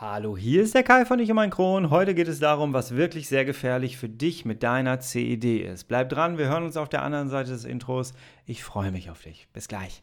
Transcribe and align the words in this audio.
Hallo, 0.00 0.36
hier 0.36 0.62
ist 0.62 0.76
der 0.76 0.84
Kai 0.84 1.04
von 1.04 1.18
Ich 1.18 1.28
und 1.28 1.34
mein 1.34 1.50
Kron. 1.50 1.90
Heute 1.90 2.14
geht 2.14 2.28
es 2.28 2.38
darum, 2.38 2.72
was 2.72 2.94
wirklich 2.94 3.26
sehr 3.26 3.44
gefährlich 3.44 3.96
für 3.96 4.08
dich 4.08 4.44
mit 4.44 4.62
deiner 4.62 5.00
CED 5.00 5.44
ist. 5.44 5.88
Bleib 5.88 6.08
dran, 6.08 6.38
wir 6.38 6.46
hören 6.46 6.62
uns 6.62 6.76
auf 6.76 6.88
der 6.88 7.02
anderen 7.02 7.28
Seite 7.28 7.50
des 7.50 7.64
Intros. 7.64 8.14
Ich 8.46 8.62
freue 8.62 8.92
mich 8.92 9.10
auf 9.10 9.20
dich. 9.22 9.48
Bis 9.52 9.66
gleich. 9.66 10.00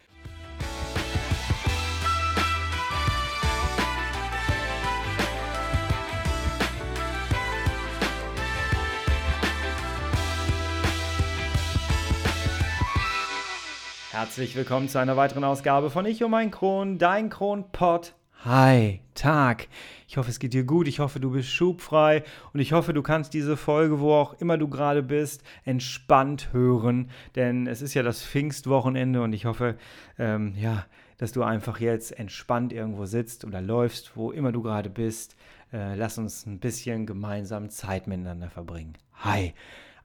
Herzlich 14.11 14.57
willkommen 14.57 14.89
zu 14.89 14.99
einer 14.99 15.15
weiteren 15.15 15.45
Ausgabe 15.45 15.89
von 15.89 16.05
Ich 16.05 16.21
und 16.21 16.31
mein 16.31 16.51
Kron, 16.51 16.97
dein 16.97 17.29
Kronpott 17.29 18.13
Hi, 18.45 19.01
Tag. 19.15 19.69
Ich 20.07 20.17
hoffe, 20.17 20.29
es 20.29 20.37
geht 20.37 20.53
dir 20.53 20.65
gut. 20.65 20.87
Ich 20.87 20.99
hoffe, 20.99 21.19
du 21.19 21.31
bist 21.31 21.49
schubfrei 21.49 22.23
und 22.53 22.59
ich 22.59 22.73
hoffe, 22.73 22.93
du 22.93 23.01
kannst 23.01 23.33
diese 23.33 23.57
Folge, 23.57 23.99
wo 23.99 24.13
auch 24.13 24.39
immer 24.39 24.59
du 24.59 24.67
gerade 24.67 25.01
bist, 25.01 25.43
entspannt 25.63 26.53
hören. 26.53 27.09
Denn 27.35 27.65
es 27.65 27.81
ist 27.81 27.95
ja 27.95 28.03
das 28.03 28.23
Pfingstwochenende 28.23 29.23
und 29.23 29.33
ich 29.33 29.45
hoffe, 29.45 29.77
ähm, 30.19 30.53
ja, 30.59 30.85
dass 31.17 31.31
du 31.31 31.41
einfach 31.41 31.79
jetzt 31.79 32.19
entspannt 32.19 32.71
irgendwo 32.71 33.07
sitzt 33.07 33.45
oder 33.45 33.61
läufst, 33.61 34.15
wo 34.15 34.29
immer 34.29 34.51
du 34.51 34.61
gerade 34.61 34.91
bist. 34.91 35.35
Äh, 35.73 35.95
lass 35.95 36.19
uns 36.19 36.45
ein 36.45 36.59
bisschen 36.59 37.07
gemeinsam 37.07 37.71
Zeit 37.71 38.05
miteinander 38.05 38.51
verbringen. 38.51 38.93
Hi. 39.23 39.55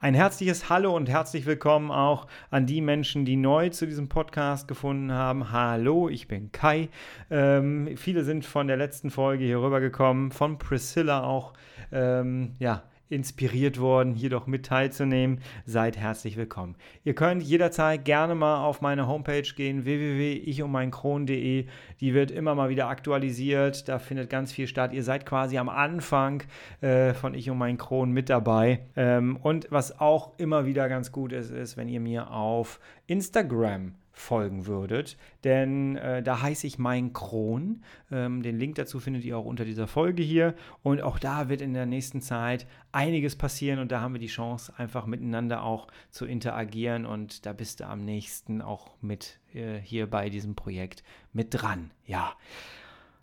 Ein 0.02 0.14
herzliches 0.14 0.70
Hallo 0.70 0.96
und 0.96 1.10
herzlich 1.10 1.44
willkommen 1.44 1.90
auch 1.90 2.26
an 2.50 2.64
die 2.64 2.80
Menschen, 2.80 3.26
die 3.26 3.36
neu 3.36 3.68
zu 3.68 3.84
diesem 3.84 4.08
Podcast 4.08 4.66
gefunden 4.66 5.12
haben. 5.12 5.52
Hallo, 5.52 6.08
ich 6.08 6.26
bin 6.26 6.50
Kai. 6.52 6.88
Ähm, 7.28 7.98
viele 7.98 8.24
sind 8.24 8.46
von 8.46 8.66
der 8.66 8.78
letzten 8.78 9.10
Folge 9.10 9.44
hier 9.44 9.60
rübergekommen, 9.60 10.32
von 10.32 10.56
Priscilla 10.56 11.24
auch. 11.24 11.52
Ähm, 11.92 12.54
ja, 12.58 12.82
inspiriert 13.10 13.80
worden, 13.80 14.14
hier 14.14 14.30
doch 14.30 14.46
mit 14.46 14.66
teilzunehmen, 14.66 15.40
seid 15.66 15.96
herzlich 15.96 16.36
willkommen. 16.36 16.76
Ihr 17.04 17.14
könnt 17.14 17.42
jederzeit 17.42 18.04
gerne 18.04 18.34
mal 18.34 18.64
auf 18.64 18.80
meine 18.80 19.08
Homepage 19.08 19.42
gehen, 19.42 19.84
www.ichummeinkron.de. 19.84 21.66
Die 22.00 22.14
wird 22.14 22.30
immer 22.30 22.54
mal 22.54 22.68
wieder 22.68 22.88
aktualisiert, 22.88 23.88
da 23.88 23.98
findet 23.98 24.30
ganz 24.30 24.52
viel 24.52 24.66
statt. 24.66 24.92
Ihr 24.92 25.02
seid 25.02 25.26
quasi 25.26 25.58
am 25.58 25.68
Anfang 25.68 26.42
äh, 26.80 27.12
von 27.14 27.34
Ich 27.34 27.50
um 27.50 27.58
mein 27.58 27.78
Kron 27.78 28.12
mit 28.12 28.30
dabei. 28.30 28.86
Ähm, 28.96 29.36
und 29.36 29.66
was 29.70 30.00
auch 30.00 30.38
immer 30.38 30.66
wieder 30.66 30.88
ganz 30.88 31.12
gut 31.12 31.32
ist, 31.32 31.50
ist, 31.50 31.76
wenn 31.76 31.88
ihr 31.88 32.00
mir 32.00 32.30
auf 32.30 32.80
Instagram 33.06 33.94
folgen 34.12 34.66
würdet, 34.66 35.16
denn 35.44 35.96
äh, 35.96 36.22
da 36.22 36.42
heiße 36.42 36.66
ich 36.66 36.78
Mein 36.78 37.12
Kron. 37.12 37.82
Ähm, 38.10 38.42
den 38.42 38.58
Link 38.58 38.74
dazu 38.76 39.00
findet 39.00 39.24
ihr 39.24 39.38
auch 39.38 39.44
unter 39.44 39.64
dieser 39.64 39.86
Folge 39.86 40.22
hier 40.22 40.54
und 40.82 41.00
auch 41.00 41.18
da 41.18 41.48
wird 41.48 41.60
in 41.60 41.74
der 41.74 41.86
nächsten 41.86 42.20
Zeit 42.20 42.66
einiges 42.92 43.36
passieren 43.36 43.78
und 43.78 43.92
da 43.92 44.00
haben 44.00 44.14
wir 44.14 44.20
die 44.20 44.26
Chance, 44.26 44.72
einfach 44.76 45.06
miteinander 45.06 45.62
auch 45.62 45.88
zu 46.10 46.26
interagieren 46.26 47.06
und 47.06 47.46
da 47.46 47.52
bist 47.52 47.80
du 47.80 47.86
am 47.86 48.04
nächsten 48.04 48.62
auch 48.62 48.94
mit 49.00 49.38
äh, 49.54 49.78
hier 49.78 50.08
bei 50.08 50.28
diesem 50.28 50.54
Projekt 50.54 51.02
mit 51.32 51.48
dran. 51.50 51.90
Ja. 52.06 52.34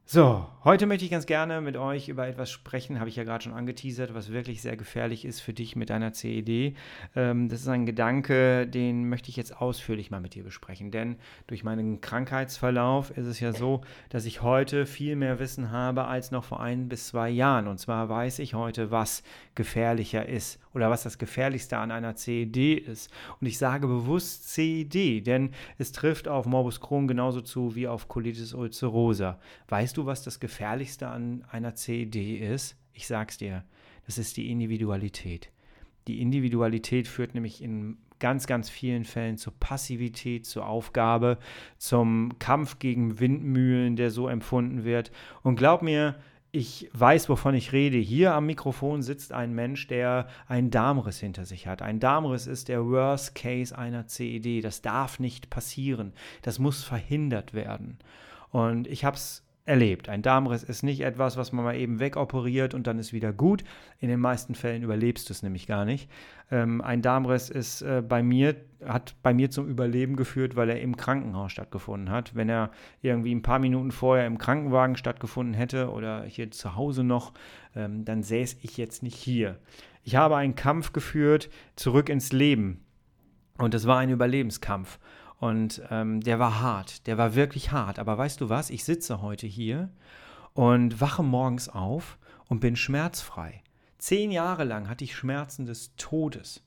So, 0.09 0.45
heute 0.63 0.85
möchte 0.85 1.03
ich 1.03 1.11
ganz 1.11 1.25
gerne 1.25 1.59
mit 1.59 1.75
euch 1.75 2.07
über 2.07 2.25
etwas 2.25 2.49
sprechen, 2.49 2.97
habe 2.97 3.09
ich 3.09 3.17
ja 3.17 3.25
gerade 3.25 3.43
schon 3.43 3.51
angeteasert, 3.51 4.13
was 4.13 4.31
wirklich 4.31 4.61
sehr 4.61 4.77
gefährlich 4.77 5.25
ist 5.25 5.41
für 5.41 5.51
dich 5.51 5.75
mit 5.75 5.89
deiner 5.89 6.13
CED. 6.13 6.77
Ähm, 7.13 7.49
das 7.49 7.59
ist 7.59 7.67
ein 7.67 7.85
Gedanke, 7.85 8.67
den 8.67 9.09
möchte 9.09 9.29
ich 9.29 9.35
jetzt 9.35 9.57
ausführlich 9.59 10.09
mal 10.09 10.21
mit 10.21 10.33
dir 10.33 10.45
besprechen, 10.45 10.91
denn 10.91 11.17
durch 11.47 11.65
meinen 11.65 11.99
Krankheitsverlauf 11.99 13.11
ist 13.17 13.25
es 13.25 13.41
ja 13.41 13.51
so, 13.51 13.81
dass 14.07 14.23
ich 14.23 14.41
heute 14.41 14.85
viel 14.85 15.17
mehr 15.17 15.39
Wissen 15.39 15.71
habe 15.71 16.05
als 16.05 16.31
noch 16.31 16.45
vor 16.45 16.61
ein 16.61 16.87
bis 16.87 17.07
zwei 17.07 17.29
Jahren. 17.29 17.67
Und 17.67 17.77
zwar 17.77 18.07
weiß 18.07 18.39
ich 18.39 18.53
heute, 18.53 18.91
was 18.91 19.23
gefährlicher 19.55 20.25
ist 20.25 20.57
oder 20.73 20.89
was 20.89 21.03
das 21.03 21.17
Gefährlichste 21.17 21.79
an 21.79 21.91
einer 21.91 22.15
CED 22.15 22.79
ist. 22.87 23.11
Und 23.41 23.47
ich 23.47 23.57
sage 23.57 23.87
bewusst 23.87 24.53
CED, 24.53 25.27
denn 25.27 25.49
es 25.77 25.91
trifft 25.91 26.29
auf 26.29 26.45
Morbus 26.45 26.79
Crohn 26.79 27.09
genauso 27.09 27.41
zu 27.41 27.75
wie 27.75 27.89
auf 27.89 28.07
Colitis 28.07 28.53
ulcerosa. 28.53 29.39
Weißt 29.67 29.96
du, 29.97 30.05
was 30.05 30.23
das 30.23 30.39
Gefährlichste 30.39 31.07
an 31.07 31.43
einer 31.51 31.75
CED 31.75 32.15
ist? 32.15 32.75
Ich 32.93 33.07
sag's 33.07 33.37
dir, 33.37 33.63
das 34.05 34.17
ist 34.17 34.37
die 34.37 34.51
Individualität. 34.51 35.51
Die 36.07 36.21
Individualität 36.21 37.07
führt 37.07 37.33
nämlich 37.33 37.61
in 37.61 37.97
ganz, 38.19 38.47
ganz 38.47 38.69
vielen 38.69 39.05
Fällen 39.05 39.37
zur 39.37 39.53
Passivität, 39.59 40.45
zur 40.45 40.65
Aufgabe, 40.65 41.37
zum 41.77 42.39
Kampf 42.39 42.79
gegen 42.79 43.19
Windmühlen, 43.19 43.95
der 43.95 44.09
so 44.09 44.27
empfunden 44.27 44.83
wird. 44.83 45.11
Und 45.43 45.55
glaub 45.55 45.81
mir, 45.81 46.15
ich 46.51 46.89
weiß, 46.93 47.29
wovon 47.29 47.53
ich 47.53 47.73
rede. 47.73 47.97
Hier 47.97 48.33
am 48.33 48.45
Mikrofon 48.45 49.01
sitzt 49.01 49.33
ein 49.33 49.53
Mensch, 49.53 49.87
der 49.87 50.27
einen 50.47 50.71
Darmriss 50.71 51.19
hinter 51.19 51.45
sich 51.45 51.67
hat. 51.67 51.81
Ein 51.81 51.99
Darmriss 51.99 52.47
ist 52.47 52.69
der 52.69 52.85
Worst 52.85 53.35
Case 53.35 53.77
einer 53.77 54.07
CED. 54.07 54.63
Das 54.63 54.81
darf 54.81 55.19
nicht 55.19 55.49
passieren. 55.49 56.13
Das 56.41 56.57
muss 56.57 56.83
verhindert 56.83 57.53
werden. 57.53 57.99
Und 58.49 58.87
ich 58.87 59.03
habe 59.03 59.17
es 59.17 59.43
erlebt. 59.67 60.07
Ein 60.07 60.21
Darmriss 60.21 60.63
ist 60.63 60.81
nicht 60.81 61.01
etwas, 61.01 61.35
was 61.35 61.51
man 61.51 61.65
mal 61.65 61.75
eben 61.75 61.99
wegoperiert 61.99 62.73
und 62.73 62.87
dann 62.87 62.99
ist 62.99 63.11
wieder 63.11 63.33
gut. 63.33 63.63
In 63.99 64.07
den 64.07 64.19
meisten 64.19 64.55
Fällen 64.55 64.81
überlebst 64.81 65.29
du 65.29 65.33
es 65.33 65.43
nämlich 65.43 65.67
gar 65.67 65.83
nicht. 65.83 66.09
Ähm, 66.49 66.81
ein 66.81 67.01
Darmriss 67.01 67.49
ist 67.49 67.81
äh, 67.81 68.01
bei 68.01 68.23
mir, 68.23 68.55
hat 68.85 69.15
bei 69.21 69.33
mir 69.33 69.51
zum 69.51 69.67
Überleben 69.67 70.15
geführt, 70.15 70.55
weil 70.55 70.69
er 70.69 70.79
im 70.79 70.95
Krankenhaus 70.95 71.51
stattgefunden 71.51 72.09
hat. 72.09 72.33
Wenn 72.33 72.47
er 72.47 72.71
irgendwie 73.01 73.35
ein 73.35 73.41
paar 73.41 73.59
Minuten 73.59 73.91
vorher 73.91 74.25
im 74.25 74.37
Krankenwagen 74.37 74.95
stattgefunden 74.95 75.53
hätte 75.53 75.91
oder 75.91 76.23
hier 76.23 76.49
zu 76.49 76.75
Hause 76.75 77.03
noch, 77.03 77.33
ähm, 77.75 78.05
dann 78.05 78.23
säße 78.23 78.57
ich 78.61 78.77
jetzt 78.77 79.03
nicht 79.03 79.17
hier. 79.17 79.59
Ich 80.03 80.15
habe 80.15 80.37
einen 80.37 80.55
Kampf 80.55 80.93
geführt, 80.93 81.49
zurück 81.75 82.07
ins 82.07 82.31
Leben. 82.31 82.85
Und 83.57 83.73
es 83.73 83.85
war 83.85 83.97
ein 83.97 84.11
Überlebenskampf. 84.11 84.99
Und 85.39 85.81
ähm, 85.91 86.21
der 86.21 86.39
war 86.39 86.61
hart, 86.61 87.05
der 87.05 87.17
war 87.17 87.35
wirklich 87.35 87.71
hart. 87.71 87.99
Aber 87.99 88.17
weißt 88.17 88.41
du 88.41 88.49
was, 88.49 88.69
ich 88.69 88.83
sitze 88.83 89.21
heute 89.21 89.47
hier 89.47 89.89
und 90.53 90.99
wache 90.99 91.23
morgens 91.23 91.69
auf 91.69 92.17
und 92.47 92.59
bin 92.59 92.75
schmerzfrei. 92.75 93.61
Zehn 93.99 94.31
Jahre 94.31 94.63
lang 94.63 94.89
hatte 94.89 95.03
ich 95.03 95.15
Schmerzen 95.15 95.65
des 95.65 95.95
Todes. 95.95 96.63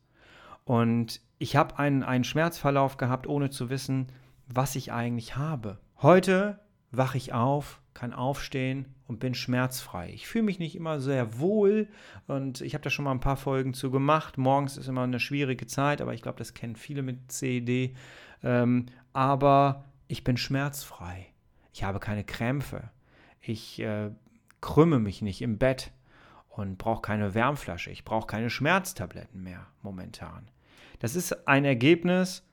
Und 0.64 1.20
ich 1.38 1.56
habe 1.56 1.78
einen, 1.78 2.02
einen 2.02 2.24
Schmerzverlauf 2.24 2.96
gehabt, 2.96 3.26
ohne 3.26 3.50
zu 3.50 3.70
wissen, 3.70 4.08
was 4.46 4.76
ich 4.76 4.92
eigentlich 4.92 5.36
habe. 5.36 5.78
Heute 6.02 6.60
wache 6.92 7.16
ich 7.16 7.32
auf, 7.32 7.80
kann 7.94 8.12
aufstehen 8.12 8.86
und 9.06 9.20
bin 9.20 9.34
schmerzfrei. 9.34 10.10
Ich 10.12 10.26
fühle 10.26 10.44
mich 10.44 10.58
nicht 10.58 10.76
immer 10.76 11.00
sehr 11.00 11.38
wohl 11.38 11.88
und 12.26 12.60
ich 12.60 12.74
habe 12.74 12.82
da 12.82 12.90
schon 12.90 13.04
mal 13.04 13.10
ein 13.10 13.20
paar 13.20 13.36
Folgen 13.36 13.74
zu 13.74 13.90
gemacht. 13.90 14.38
Morgens 14.38 14.76
ist 14.76 14.88
immer 14.88 15.02
eine 15.02 15.20
schwierige 15.20 15.66
Zeit, 15.66 16.00
aber 16.00 16.14
ich 16.14 16.22
glaube, 16.22 16.38
das 16.38 16.54
kennen 16.54 16.76
viele 16.76 17.02
mit 17.02 17.32
CED. 17.32 17.96
Ähm, 18.42 18.86
aber 19.12 19.84
ich 20.08 20.24
bin 20.24 20.36
schmerzfrei. 20.36 21.26
Ich 21.72 21.84
habe 21.84 22.00
keine 22.00 22.24
Krämpfe. 22.24 22.90
Ich 23.40 23.80
äh, 23.80 24.10
krümme 24.60 24.98
mich 24.98 25.22
nicht 25.22 25.42
im 25.42 25.58
Bett 25.58 25.92
und 26.48 26.78
brauche 26.78 27.02
keine 27.02 27.34
Wärmflasche. 27.34 27.90
Ich 27.90 28.04
brauche 28.04 28.26
keine 28.26 28.50
Schmerztabletten 28.50 29.42
mehr 29.42 29.66
momentan. 29.82 30.48
Das 30.98 31.16
ist 31.16 31.48
ein 31.48 31.64
Ergebnis 31.64 32.44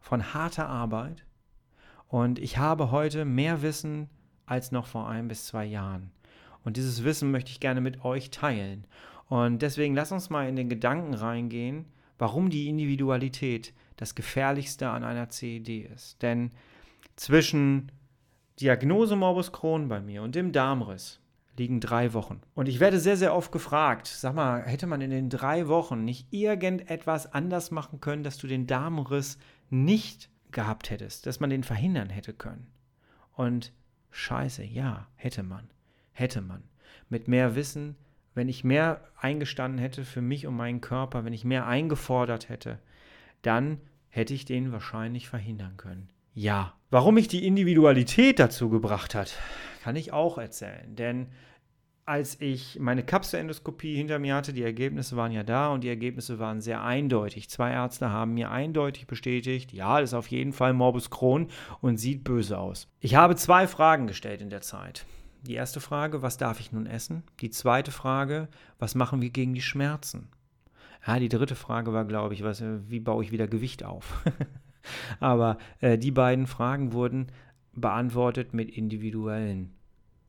von 0.00 0.32
harter 0.32 0.68
Arbeit 0.68 1.24
und 2.08 2.38
ich 2.38 2.58
habe 2.58 2.90
heute 2.90 3.24
mehr 3.24 3.62
Wissen 3.62 4.08
als 4.46 4.72
noch 4.72 4.86
vor 4.86 5.08
ein 5.08 5.28
bis 5.28 5.46
zwei 5.46 5.64
Jahren. 5.64 6.10
Und 6.64 6.76
dieses 6.76 7.04
Wissen 7.04 7.30
möchte 7.30 7.50
ich 7.50 7.60
gerne 7.60 7.80
mit 7.80 8.04
euch 8.04 8.30
teilen. 8.30 8.86
Und 9.28 9.62
deswegen 9.62 9.94
lass 9.94 10.12
uns 10.12 10.30
mal 10.30 10.48
in 10.48 10.56
den 10.56 10.68
Gedanken 10.68 11.14
reingehen, 11.14 11.86
warum 12.18 12.50
die 12.50 12.68
Individualität 12.68 13.72
das 14.02 14.14
Gefährlichste 14.16 14.90
an 14.90 15.04
einer 15.04 15.30
CED 15.30 15.68
ist. 15.68 16.20
Denn 16.22 16.50
zwischen 17.16 17.92
Diagnose 18.60 19.14
Morbus 19.16 19.52
Crohn 19.52 19.88
bei 19.88 20.00
mir 20.00 20.22
und 20.22 20.34
dem 20.34 20.52
Darmriss 20.52 21.20
liegen 21.56 21.80
drei 21.80 22.12
Wochen. 22.12 22.40
Und 22.54 22.68
ich 22.68 22.80
werde 22.80 22.98
sehr, 22.98 23.16
sehr 23.16 23.34
oft 23.34 23.52
gefragt, 23.52 24.08
sag 24.08 24.34
mal, 24.34 24.62
hätte 24.62 24.86
man 24.86 25.00
in 25.00 25.10
den 25.10 25.30
drei 25.30 25.68
Wochen 25.68 26.04
nicht 26.04 26.32
irgendetwas 26.32 27.32
anders 27.32 27.70
machen 27.70 28.00
können, 28.00 28.24
dass 28.24 28.38
du 28.38 28.46
den 28.46 28.66
Darmriss 28.66 29.38
nicht 29.70 30.30
gehabt 30.50 30.90
hättest, 30.90 31.26
dass 31.26 31.40
man 31.40 31.50
den 31.50 31.62
verhindern 31.62 32.10
hätte 32.10 32.32
können? 32.32 32.66
Und 33.34 33.72
scheiße, 34.10 34.64
ja, 34.64 35.06
hätte 35.14 35.42
man. 35.42 35.70
Hätte 36.12 36.40
man. 36.40 36.64
Mit 37.08 37.28
mehr 37.28 37.54
Wissen, 37.54 37.96
wenn 38.34 38.48
ich 38.48 38.64
mehr 38.64 39.00
eingestanden 39.16 39.78
hätte 39.78 40.04
für 40.04 40.22
mich 40.22 40.46
und 40.46 40.56
meinen 40.56 40.80
Körper, 40.80 41.24
wenn 41.24 41.32
ich 41.32 41.44
mehr 41.44 41.66
eingefordert 41.66 42.48
hätte, 42.48 42.80
dann 43.42 43.80
hätte 44.12 44.34
ich 44.34 44.44
den 44.44 44.72
wahrscheinlich 44.72 45.28
verhindern 45.28 45.76
können. 45.78 46.08
Ja. 46.34 46.74
Warum 46.90 47.14
mich 47.14 47.28
die 47.28 47.46
Individualität 47.46 48.38
dazu 48.38 48.68
gebracht 48.68 49.14
hat, 49.14 49.34
kann 49.82 49.96
ich 49.96 50.12
auch 50.12 50.36
erzählen. 50.36 50.94
Denn 50.94 51.28
als 52.04 52.38
ich 52.40 52.78
meine 52.78 53.04
Kapselendoskopie 53.04 53.96
hinter 53.96 54.18
mir 54.18 54.34
hatte, 54.34 54.52
die 54.52 54.62
Ergebnisse 54.62 55.16
waren 55.16 55.32
ja 55.32 55.42
da 55.42 55.68
und 55.72 55.82
die 55.82 55.88
Ergebnisse 55.88 56.38
waren 56.38 56.60
sehr 56.60 56.82
eindeutig. 56.82 57.48
Zwei 57.48 57.72
Ärzte 57.72 58.10
haben 58.10 58.34
mir 58.34 58.50
eindeutig 58.50 59.06
bestätigt, 59.06 59.72
ja, 59.72 59.98
das 59.98 60.10
ist 60.10 60.14
auf 60.14 60.28
jeden 60.28 60.52
Fall 60.52 60.74
Morbus 60.74 61.08
Crohn 61.08 61.48
und 61.80 61.96
sieht 61.96 62.22
böse 62.22 62.58
aus. 62.58 62.88
Ich 63.00 63.14
habe 63.14 63.34
zwei 63.36 63.66
Fragen 63.66 64.06
gestellt 64.06 64.42
in 64.42 64.50
der 64.50 64.60
Zeit. 64.60 65.06
Die 65.46 65.54
erste 65.54 65.80
Frage, 65.80 66.20
was 66.20 66.36
darf 66.36 66.60
ich 66.60 66.70
nun 66.70 66.86
essen? 66.86 67.22
Die 67.40 67.50
zweite 67.50 67.92
Frage, 67.92 68.48
was 68.78 68.94
machen 68.94 69.22
wir 69.22 69.30
gegen 69.30 69.54
die 69.54 69.62
Schmerzen? 69.62 70.28
Ja, 71.06 71.18
die 71.18 71.28
dritte 71.28 71.54
Frage 71.54 71.92
war, 71.92 72.04
glaube 72.04 72.34
ich, 72.34 72.44
was, 72.44 72.62
wie 72.62 73.00
baue 73.00 73.24
ich 73.24 73.32
wieder 73.32 73.48
Gewicht 73.48 73.84
auf? 73.84 74.22
Aber 75.20 75.58
äh, 75.80 75.98
die 75.98 76.10
beiden 76.10 76.46
Fragen 76.46 76.92
wurden 76.92 77.28
beantwortet 77.72 78.54
mit 78.54 78.70
individuellen 78.70 79.74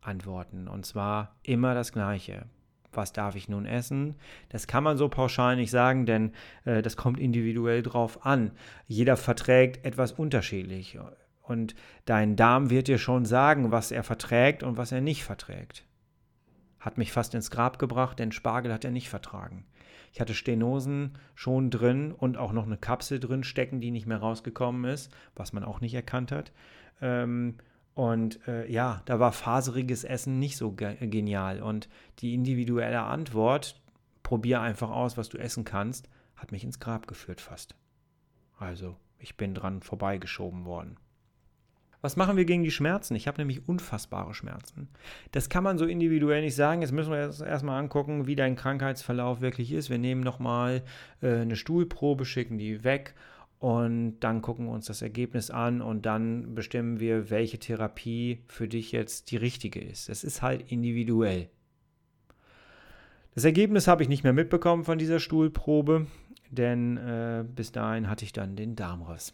Antworten. 0.02 0.68
Und 0.68 0.86
zwar 0.86 1.36
immer 1.44 1.74
das 1.74 1.92
Gleiche. 1.92 2.46
Was 2.92 3.12
darf 3.12 3.36
ich 3.36 3.50
nun 3.50 3.66
essen? 3.66 4.16
Das 4.50 4.68
kann 4.68 4.84
man 4.84 4.98
so 4.98 5.10
pauschal 5.10 5.56
nicht 5.56 5.72
sagen, 5.72 6.06
denn 6.06 6.32
äh, 6.66 6.82
das 6.82 6.96
kommt 6.96 7.20
individuell 7.20 7.82
drauf 7.82 8.26
an. 8.26 8.52
Jeder 8.86 9.18
verträgt 9.18 9.86
etwas 9.86 10.12
unterschiedlich. 10.12 11.00
Und 11.42 11.76
dein 12.06 12.36
Darm 12.36 12.70
wird 12.70 12.88
dir 12.88 13.00
schon 13.00 13.26
sagen, 13.26 13.72
was 13.72 13.92
er 13.92 14.04
verträgt 14.04 14.64
und 14.64 14.78
was 14.78 14.92
er 14.92 15.02
nicht 15.02 15.24
verträgt. 15.24 15.86
Hat 16.80 16.98
mich 16.98 17.12
fast 17.12 17.34
ins 17.34 17.50
Grab 17.50 17.80
gebracht, 17.80 18.20
denn 18.20 18.32
Spargel 18.32 18.72
hat 18.74 18.86
er 18.86 18.92
nicht 18.92 19.10
vertragen. 19.10 19.66
Ich 20.14 20.22
hatte 20.22 20.36
Stenosen 20.36 21.18
schon 21.34 21.72
drin 21.72 22.12
und 22.12 22.38
auch 22.38 22.52
noch 22.52 22.68
eine 22.68 22.78
Kapsel 22.78 23.20
drin 23.20 23.44
stecken, 23.44 23.82
die 23.82 23.90
nicht 23.90 24.06
mehr 24.06 24.20
rausgekommen 24.20 24.86
ist, 24.86 25.12
was 25.36 25.54
man 25.54 25.64
auch 25.64 25.82
nicht 25.82 25.96
erkannt 25.96 26.32
hat. 26.32 26.54
Ähm, 27.02 27.56
und 27.96 28.48
äh, 28.48 28.72
ja, 28.72 29.02
da 29.06 29.20
war 29.20 29.32
faseriges 29.32 30.04
Essen 30.04 30.38
nicht 30.38 30.56
so 30.58 30.72
ge 30.72 30.96
genial. 31.08 31.64
Und 31.64 31.90
die 32.20 32.36
individuelle 32.36 33.02
Antwort, 33.02 33.82
probier 34.22 34.62
einfach 34.62 34.92
aus, 34.92 35.18
was 35.18 35.30
du 35.30 35.40
essen 35.40 35.64
kannst, 35.64 36.10
hat 36.36 36.52
mich 36.52 36.64
ins 36.64 36.80
Grab 36.80 37.08
geführt 37.08 37.42
fast. 37.42 37.76
Also, 38.60 38.96
ich 39.18 39.36
bin 39.36 39.56
dran 39.56 39.82
vorbeigeschoben 39.82 40.66
worden. 40.66 40.98
Was 42.04 42.18
machen 42.18 42.36
wir 42.36 42.44
gegen 42.44 42.64
die 42.64 42.72
Schmerzen? 42.72 43.16
Ich 43.16 43.30
habe 43.30 43.38
nämlich 43.38 43.66
unfassbare 43.66 44.34
Schmerzen. 44.34 44.90
Das 45.32 45.48
kann 45.48 45.64
man 45.64 45.78
so 45.78 45.86
individuell 45.86 46.42
nicht 46.42 46.54
sagen. 46.54 46.82
Jetzt 46.82 46.92
müssen 46.92 47.12
wir 47.14 47.24
jetzt 47.24 47.40
erstmal 47.40 47.80
angucken, 47.80 48.28
wie 48.28 48.36
dein 48.36 48.58
Krankheitsverlauf 48.58 49.40
wirklich 49.40 49.72
ist. 49.72 49.90
Wir 49.90 49.98
nehmen 49.98 50.20
nochmal 50.20 50.84
äh, 51.22 51.38
eine 51.38 51.56
Stuhlprobe, 51.56 52.26
schicken 52.26 52.58
die 52.58 52.84
weg 52.84 53.16
und 53.60 54.20
dann 54.20 54.42
gucken 54.42 54.66
wir 54.66 54.74
uns 54.74 54.88
das 54.88 55.02
Ergebnis 55.02 55.50
an 55.50 55.82
und 55.82 56.06
dann 56.06 56.56
bestimmen 56.56 57.00
wir, 57.00 57.30
welche 57.30 57.58
Therapie 57.58 58.44
für 58.48 58.68
dich 58.68 58.92
jetzt 58.92 59.32
die 59.32 59.38
richtige 59.38 59.80
ist. 59.80 60.10
Es 60.10 60.26
ist 60.26 60.42
halt 60.42 60.70
individuell. 60.70 61.48
Das 63.34 63.46
Ergebnis 63.46 63.88
habe 63.88 64.04
ich 64.04 64.10
nicht 64.10 64.26
mehr 64.26 64.34
mitbekommen 64.34 64.84
von 64.84 64.98
dieser 64.98 65.22
Stuhlprobe, 65.22 66.08
denn 66.52 66.98
äh, 66.98 67.46
bis 67.48 67.72
dahin 67.72 68.10
hatte 68.10 68.26
ich 68.26 68.34
dann 68.34 68.58
den 68.58 68.76
Darmriss. 68.76 69.34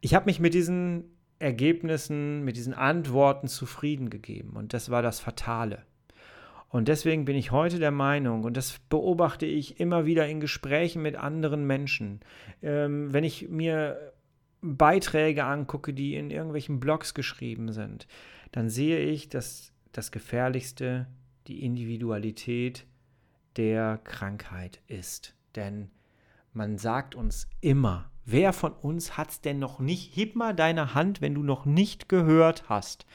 Ich 0.00 0.14
habe 0.14 0.24
mich 0.24 0.40
mit 0.40 0.54
diesen 0.54 1.19
Ergebnissen, 1.40 2.44
mit 2.44 2.56
diesen 2.56 2.74
Antworten 2.74 3.48
zufrieden 3.48 4.10
gegeben 4.10 4.52
und 4.54 4.72
das 4.72 4.90
war 4.90 5.02
das 5.02 5.18
Fatale. 5.18 5.82
Und 6.68 6.86
deswegen 6.86 7.24
bin 7.24 7.34
ich 7.34 7.50
heute 7.50 7.80
der 7.80 7.90
Meinung, 7.90 8.44
und 8.44 8.56
das 8.56 8.78
beobachte 8.88 9.44
ich 9.44 9.80
immer 9.80 10.06
wieder 10.06 10.28
in 10.28 10.38
Gesprächen 10.38 11.02
mit 11.02 11.16
anderen 11.16 11.66
Menschen, 11.66 12.20
ähm, 12.62 13.12
wenn 13.12 13.24
ich 13.24 13.48
mir 13.48 14.12
Beiträge 14.60 15.44
angucke, 15.44 15.92
die 15.92 16.14
in 16.14 16.30
irgendwelchen 16.30 16.78
Blogs 16.78 17.14
geschrieben 17.14 17.72
sind, 17.72 18.06
dann 18.52 18.68
sehe 18.68 19.00
ich, 19.00 19.28
dass 19.28 19.72
das 19.92 20.12
Gefährlichste 20.12 21.06
die 21.48 21.64
Individualität 21.64 22.86
der 23.56 23.98
Krankheit 24.04 24.80
ist. 24.86 25.34
Denn 25.56 25.90
man 26.52 26.78
sagt 26.78 27.14
uns 27.14 27.48
immer, 27.60 28.09
wer 28.24 28.52
von 28.52 28.72
uns 28.72 29.16
hat 29.16 29.30
es 29.30 29.40
denn 29.40 29.58
noch 29.58 29.80
nicht? 29.80 30.16
Heb 30.16 30.36
mal 30.36 30.54
deine 30.54 30.94
Hand, 30.94 31.20
wenn 31.20 31.34
du 31.34 31.42
noch 31.42 31.64
nicht 31.64 32.08
gehört 32.08 32.68
hast. 32.68 33.06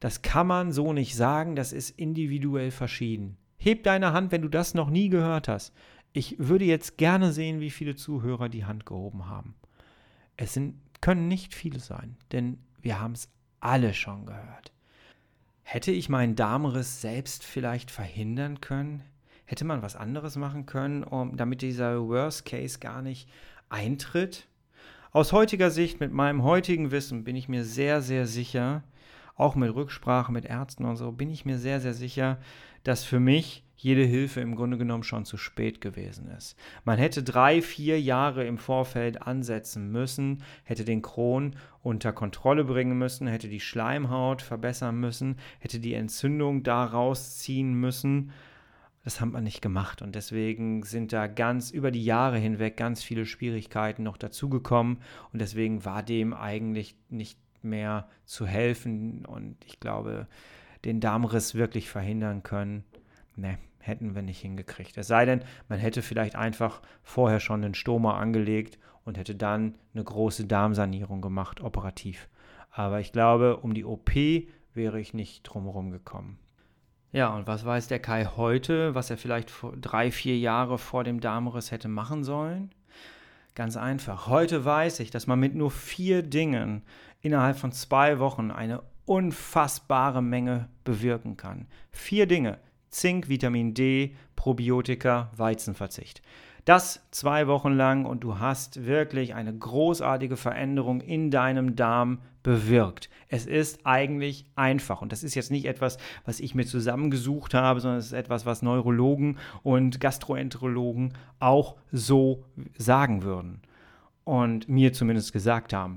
Das 0.00 0.22
kann 0.22 0.46
man 0.46 0.72
so 0.72 0.92
nicht 0.92 1.16
sagen, 1.16 1.56
das 1.56 1.72
ist 1.72 1.90
individuell 1.98 2.70
verschieden. 2.70 3.36
Heb 3.58 3.82
deine 3.82 4.12
Hand, 4.12 4.30
wenn 4.30 4.42
du 4.42 4.48
das 4.48 4.74
noch 4.74 4.90
nie 4.90 5.08
gehört 5.08 5.48
hast. 5.48 5.74
Ich 6.12 6.36
würde 6.38 6.64
jetzt 6.64 6.96
gerne 6.96 7.32
sehen, 7.32 7.60
wie 7.60 7.70
viele 7.70 7.96
Zuhörer 7.96 8.48
die 8.48 8.64
Hand 8.64 8.86
gehoben 8.86 9.26
haben. 9.26 9.54
Es 10.36 10.54
sind, 10.54 10.76
können 11.00 11.28
nicht 11.28 11.54
viele 11.54 11.80
sein, 11.80 12.16
denn 12.32 12.58
wir 12.80 13.00
haben 13.00 13.12
es 13.12 13.28
alle 13.60 13.92
schon 13.92 14.26
gehört. 14.26 14.72
Hätte 15.62 15.90
ich 15.90 16.08
meinen 16.08 16.36
Darmriss 16.36 17.00
selbst 17.00 17.44
vielleicht 17.44 17.90
verhindern 17.90 18.60
können? 18.60 19.02
Hätte 19.44 19.64
man 19.64 19.82
was 19.82 19.96
anderes 19.96 20.36
machen 20.36 20.64
können, 20.64 21.02
um, 21.02 21.36
damit 21.36 21.60
dieser 21.60 22.06
Worst 22.06 22.46
Case 22.46 22.78
gar 22.78 23.02
nicht 23.02 23.28
eintritt? 23.68 24.46
Aus 25.10 25.32
heutiger 25.32 25.70
Sicht, 25.70 26.00
mit 26.00 26.12
meinem 26.12 26.42
heutigen 26.42 26.90
Wissen, 26.90 27.24
bin 27.24 27.36
ich 27.36 27.48
mir 27.48 27.64
sehr, 27.64 28.02
sehr 28.02 28.26
sicher, 28.26 28.84
auch 29.36 29.54
mit 29.54 29.74
Rücksprache 29.74 30.32
mit 30.32 30.44
Ärzten 30.44 30.84
und 30.84 30.96
so, 30.96 31.12
bin 31.12 31.30
ich 31.30 31.44
mir 31.44 31.58
sehr, 31.58 31.80
sehr 31.80 31.94
sicher, 31.94 32.38
dass 32.82 33.04
für 33.04 33.20
mich 33.20 33.64
jede 33.78 34.02
Hilfe 34.02 34.40
im 34.40 34.56
Grunde 34.56 34.76
genommen 34.76 35.04
schon 35.04 35.24
zu 35.24 35.36
spät 35.36 35.80
gewesen 35.80 36.28
ist. 36.36 36.56
Man 36.84 36.98
hätte 36.98 37.22
drei, 37.22 37.62
vier 37.62 38.00
Jahre 38.00 38.44
im 38.44 38.58
Vorfeld 38.58 39.22
ansetzen 39.22 39.92
müssen, 39.92 40.42
hätte 40.64 40.84
den 40.84 41.00
Kron 41.00 41.54
unter 41.82 42.12
Kontrolle 42.12 42.64
bringen 42.64 42.98
müssen, 42.98 43.28
hätte 43.28 43.48
die 43.48 43.60
Schleimhaut 43.60 44.42
verbessern 44.42 44.98
müssen, 44.98 45.36
hätte 45.60 45.78
die 45.78 45.94
Entzündung 45.94 46.64
daraus 46.64 47.38
ziehen 47.38 47.74
müssen. 47.74 48.32
Das 49.08 49.22
hat 49.22 49.32
man 49.32 49.42
nicht 49.42 49.62
gemacht 49.62 50.02
und 50.02 50.14
deswegen 50.14 50.82
sind 50.82 51.14
da 51.14 51.28
ganz 51.28 51.70
über 51.70 51.90
die 51.90 52.04
Jahre 52.04 52.36
hinweg 52.36 52.76
ganz 52.76 53.02
viele 53.02 53.24
Schwierigkeiten 53.24 54.02
noch 54.02 54.18
dazugekommen 54.18 54.98
und 55.32 55.40
deswegen 55.40 55.86
war 55.86 56.02
dem 56.02 56.34
eigentlich 56.34 56.94
nicht 57.08 57.38
mehr 57.62 58.06
zu 58.26 58.46
helfen 58.46 59.24
und 59.24 59.56
ich 59.64 59.80
glaube, 59.80 60.26
den 60.84 61.00
Darmriss 61.00 61.54
wirklich 61.54 61.88
verhindern 61.88 62.42
können. 62.42 62.84
Ne, 63.34 63.56
hätten 63.78 64.14
wir 64.14 64.20
nicht 64.20 64.42
hingekriegt. 64.42 64.98
Es 64.98 65.06
sei 65.06 65.24
denn, 65.24 65.42
man 65.70 65.78
hätte 65.78 66.02
vielleicht 66.02 66.36
einfach 66.36 66.82
vorher 67.02 67.40
schon 67.40 67.62
den 67.62 67.72
Stoma 67.72 68.18
angelegt 68.18 68.78
und 69.06 69.16
hätte 69.16 69.34
dann 69.34 69.76
eine 69.94 70.04
große 70.04 70.44
Darmsanierung 70.44 71.22
gemacht, 71.22 71.62
operativ. 71.62 72.28
Aber 72.70 73.00
ich 73.00 73.12
glaube, 73.12 73.56
um 73.56 73.72
die 73.72 73.86
OP 73.86 74.10
wäre 74.74 75.00
ich 75.00 75.14
nicht 75.14 75.44
drumherum 75.44 75.92
gekommen. 75.92 76.38
Ja, 77.12 77.34
und 77.34 77.46
was 77.46 77.64
weiß 77.64 77.88
der 77.88 78.00
Kai 78.00 78.26
heute, 78.36 78.94
was 78.94 79.10
er 79.10 79.16
vielleicht 79.16 79.50
drei, 79.80 80.10
vier 80.10 80.38
Jahre 80.38 80.78
vor 80.78 81.04
dem 81.04 81.20
Darmriss 81.20 81.70
hätte 81.70 81.88
machen 81.88 82.22
sollen? 82.22 82.70
Ganz 83.54 83.76
einfach. 83.76 84.26
Heute 84.26 84.64
weiß 84.64 85.00
ich, 85.00 85.10
dass 85.10 85.26
man 85.26 85.40
mit 85.40 85.54
nur 85.54 85.70
vier 85.70 86.22
Dingen 86.22 86.82
innerhalb 87.20 87.56
von 87.56 87.72
zwei 87.72 88.18
Wochen 88.18 88.50
eine 88.50 88.82
unfassbare 89.06 90.22
Menge 90.22 90.68
bewirken 90.84 91.36
kann. 91.36 91.66
Vier 91.90 92.26
Dinge. 92.26 92.58
Zink, 92.90 93.28
Vitamin 93.28 93.74
D, 93.74 94.14
Probiotika, 94.36 95.30
Weizenverzicht. 95.36 96.22
Das 96.64 97.06
zwei 97.10 97.46
Wochen 97.46 97.72
lang 97.72 98.04
und 98.04 98.24
du 98.24 98.38
hast 98.38 98.86
wirklich 98.86 99.34
eine 99.34 99.56
großartige 99.56 100.36
Veränderung 100.36 101.00
in 101.00 101.30
deinem 101.30 101.76
Darm 101.76 102.18
bewirkt. 102.42 103.10
Es 103.28 103.46
ist 103.46 103.80
eigentlich 103.84 104.46
einfach 104.54 105.02
und 105.02 105.12
das 105.12 105.22
ist 105.22 105.34
jetzt 105.34 105.50
nicht 105.50 105.66
etwas, 105.66 105.98
was 106.24 106.40
ich 106.40 106.54
mir 106.54 106.64
zusammengesucht 106.64 107.54
habe, 107.54 107.80
sondern 107.80 107.98
es 107.98 108.06
ist 108.06 108.12
etwas, 108.12 108.46
was 108.46 108.62
Neurologen 108.62 109.38
und 109.62 110.00
Gastroenterologen 110.00 111.14
auch 111.40 111.76
so 111.92 112.44
sagen 112.76 113.22
würden 113.22 113.60
und 114.24 114.68
mir 114.68 114.92
zumindest 114.92 115.32
gesagt 115.32 115.72
haben. 115.72 115.96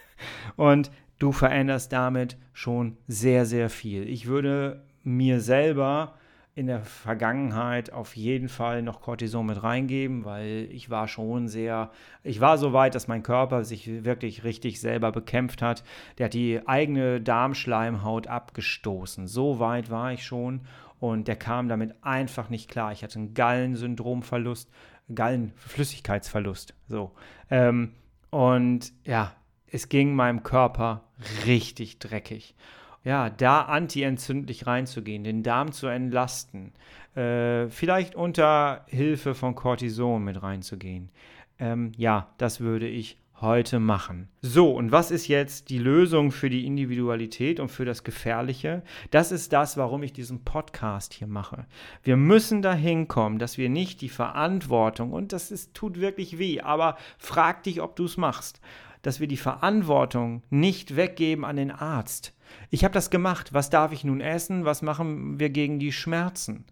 und 0.56 0.90
du 1.18 1.32
veränderst 1.32 1.92
damit 1.92 2.36
schon 2.52 2.96
sehr, 3.06 3.46
sehr 3.46 3.70
viel. 3.70 4.08
Ich 4.08 4.26
würde 4.26 4.84
mir 5.04 5.40
selber 5.40 6.14
in 6.58 6.66
der 6.66 6.80
Vergangenheit 6.80 7.92
auf 7.92 8.16
jeden 8.16 8.48
Fall 8.48 8.82
noch 8.82 9.00
Cortison 9.00 9.46
mit 9.46 9.62
reingeben, 9.62 10.24
weil 10.24 10.66
ich 10.72 10.90
war 10.90 11.06
schon 11.06 11.46
sehr, 11.46 11.92
ich 12.24 12.40
war 12.40 12.58
so 12.58 12.72
weit, 12.72 12.96
dass 12.96 13.06
mein 13.06 13.22
Körper 13.22 13.62
sich 13.62 14.04
wirklich 14.04 14.42
richtig 14.42 14.80
selber 14.80 15.12
bekämpft 15.12 15.62
hat. 15.62 15.84
Der 16.18 16.24
hat 16.24 16.34
die 16.34 16.60
eigene 16.66 17.20
Darmschleimhaut 17.20 18.26
abgestoßen. 18.26 19.28
So 19.28 19.60
weit 19.60 19.88
war 19.88 20.12
ich 20.12 20.24
schon 20.24 20.62
und 20.98 21.28
der 21.28 21.36
kam 21.36 21.68
damit 21.68 21.94
einfach 22.02 22.50
nicht 22.50 22.68
klar. 22.68 22.90
Ich 22.90 23.04
hatte 23.04 23.20
einen 23.20 23.34
Gallensyndromverlust, 23.34 24.68
Gallenflüssigkeitsverlust. 25.14 26.74
So. 26.88 27.12
Ähm, 27.50 27.92
und 28.30 28.92
ja, 29.04 29.32
es 29.68 29.88
ging 29.88 30.12
meinem 30.12 30.42
Körper 30.42 31.04
richtig 31.46 32.00
dreckig 32.00 32.56
ja, 33.04 33.30
da 33.30 33.62
antientzündlich 33.62 34.66
reinzugehen, 34.66 35.24
den 35.24 35.42
Darm 35.42 35.72
zu 35.72 35.86
entlasten, 35.86 36.72
äh, 37.14 37.68
vielleicht 37.68 38.14
unter 38.14 38.84
Hilfe 38.86 39.34
von 39.34 39.54
Cortison 39.54 40.22
mit 40.22 40.42
reinzugehen. 40.42 41.10
Ähm, 41.58 41.92
ja, 41.96 42.28
das 42.38 42.60
würde 42.60 42.86
ich 42.88 43.18
heute 43.40 43.78
machen. 43.78 44.28
So, 44.42 44.72
und 44.72 44.90
was 44.90 45.10
ist 45.10 45.28
jetzt 45.28 45.70
die 45.70 45.78
Lösung 45.78 46.32
für 46.32 46.50
die 46.50 46.66
Individualität 46.66 47.60
und 47.60 47.68
für 47.68 47.84
das 47.84 48.02
Gefährliche? 48.04 48.82
Das 49.10 49.32
ist 49.32 49.52
das, 49.52 49.76
warum 49.76 50.02
ich 50.02 50.12
diesen 50.12 50.44
Podcast 50.44 51.14
hier 51.14 51.28
mache. 51.28 51.66
Wir 52.02 52.16
müssen 52.16 52.62
dahin 52.62 53.06
kommen, 53.06 53.38
dass 53.38 53.58
wir 53.58 53.68
nicht 53.68 54.00
die 54.00 54.08
Verantwortung, 54.08 55.12
und 55.12 55.32
das 55.32 55.50
ist, 55.50 55.74
tut 55.74 56.00
wirklich 56.00 56.38
weh, 56.38 56.60
aber 56.60 56.96
frag 57.18 57.62
dich, 57.62 57.80
ob 57.80 57.96
du 57.96 58.04
es 58.04 58.16
machst, 58.16 58.60
dass 59.02 59.20
wir 59.20 59.28
die 59.28 59.36
Verantwortung 59.36 60.42
nicht 60.50 60.96
weggeben 60.96 61.44
an 61.44 61.56
den 61.56 61.70
Arzt, 61.70 62.34
Ich 62.70 62.84
habe 62.84 62.94
das 62.94 63.10
gemacht. 63.10 63.52
Was 63.52 63.70
darf 63.70 63.92
ich 63.92 64.04
nun 64.04 64.20
essen? 64.20 64.64
Was 64.64 64.82
machen 64.82 65.38
wir 65.40 65.50
gegen 65.50 65.78
die 65.78 65.92
Schmerzen? 65.92 66.64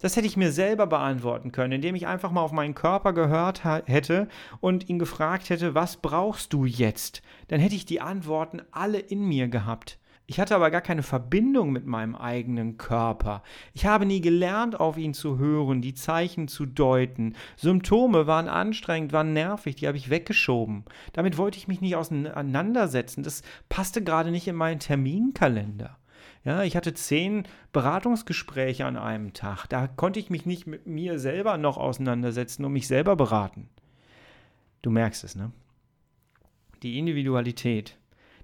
Das 0.00 0.16
hätte 0.16 0.26
ich 0.26 0.36
mir 0.36 0.52
selber 0.52 0.86
beantworten 0.86 1.52
können, 1.52 1.72
indem 1.72 1.94
ich 1.94 2.06
einfach 2.06 2.30
mal 2.30 2.42
auf 2.42 2.52
meinen 2.52 2.74
Körper 2.74 3.12
gehört 3.12 3.64
hätte 3.64 4.28
und 4.60 4.88
ihn 4.88 4.98
gefragt 4.98 5.48
hätte, 5.48 5.74
was 5.74 5.96
brauchst 5.96 6.52
du 6.52 6.66
jetzt? 6.66 7.22
Dann 7.48 7.60
hätte 7.60 7.74
ich 7.74 7.86
die 7.86 8.00
Antworten 8.00 8.60
alle 8.70 8.98
in 8.98 9.26
mir 9.26 9.48
gehabt. 9.48 9.98
Ich 10.26 10.40
hatte 10.40 10.54
aber 10.54 10.70
gar 10.70 10.80
keine 10.80 11.02
Verbindung 11.02 11.70
mit 11.70 11.84
meinem 11.84 12.16
eigenen 12.16 12.78
Körper. 12.78 13.42
Ich 13.74 13.84
habe 13.84 14.06
nie 14.06 14.22
gelernt, 14.22 14.80
auf 14.80 14.96
ihn 14.96 15.12
zu 15.12 15.38
hören, 15.38 15.82
die 15.82 15.92
Zeichen 15.92 16.48
zu 16.48 16.64
deuten. 16.64 17.34
Symptome 17.56 18.26
waren 18.26 18.48
anstrengend, 18.48 19.12
waren 19.12 19.34
nervig, 19.34 19.76
die 19.76 19.86
habe 19.86 19.98
ich 19.98 20.08
weggeschoben. 20.08 20.84
Damit 21.12 21.36
wollte 21.36 21.58
ich 21.58 21.68
mich 21.68 21.82
nicht 21.82 21.96
auseinandersetzen. 21.96 23.22
Das 23.22 23.42
passte 23.68 24.02
gerade 24.02 24.30
nicht 24.30 24.48
in 24.48 24.56
meinen 24.56 24.80
Terminkalender. 24.80 25.98
Ja, 26.42 26.62
ich 26.62 26.76
hatte 26.76 26.94
zehn 26.94 27.44
Beratungsgespräche 27.72 28.86
an 28.86 28.96
einem 28.96 29.34
Tag. 29.34 29.66
Da 29.66 29.86
konnte 29.88 30.20
ich 30.20 30.30
mich 30.30 30.46
nicht 30.46 30.66
mit 30.66 30.86
mir 30.86 31.18
selber 31.18 31.58
noch 31.58 31.76
auseinandersetzen 31.76 32.64
und 32.64 32.72
mich 32.72 32.86
selber 32.86 33.16
beraten. 33.16 33.68
Du 34.80 34.90
merkst 34.90 35.24
es, 35.24 35.36
ne? 35.36 35.52
Die 36.82 36.98
Individualität 36.98 37.96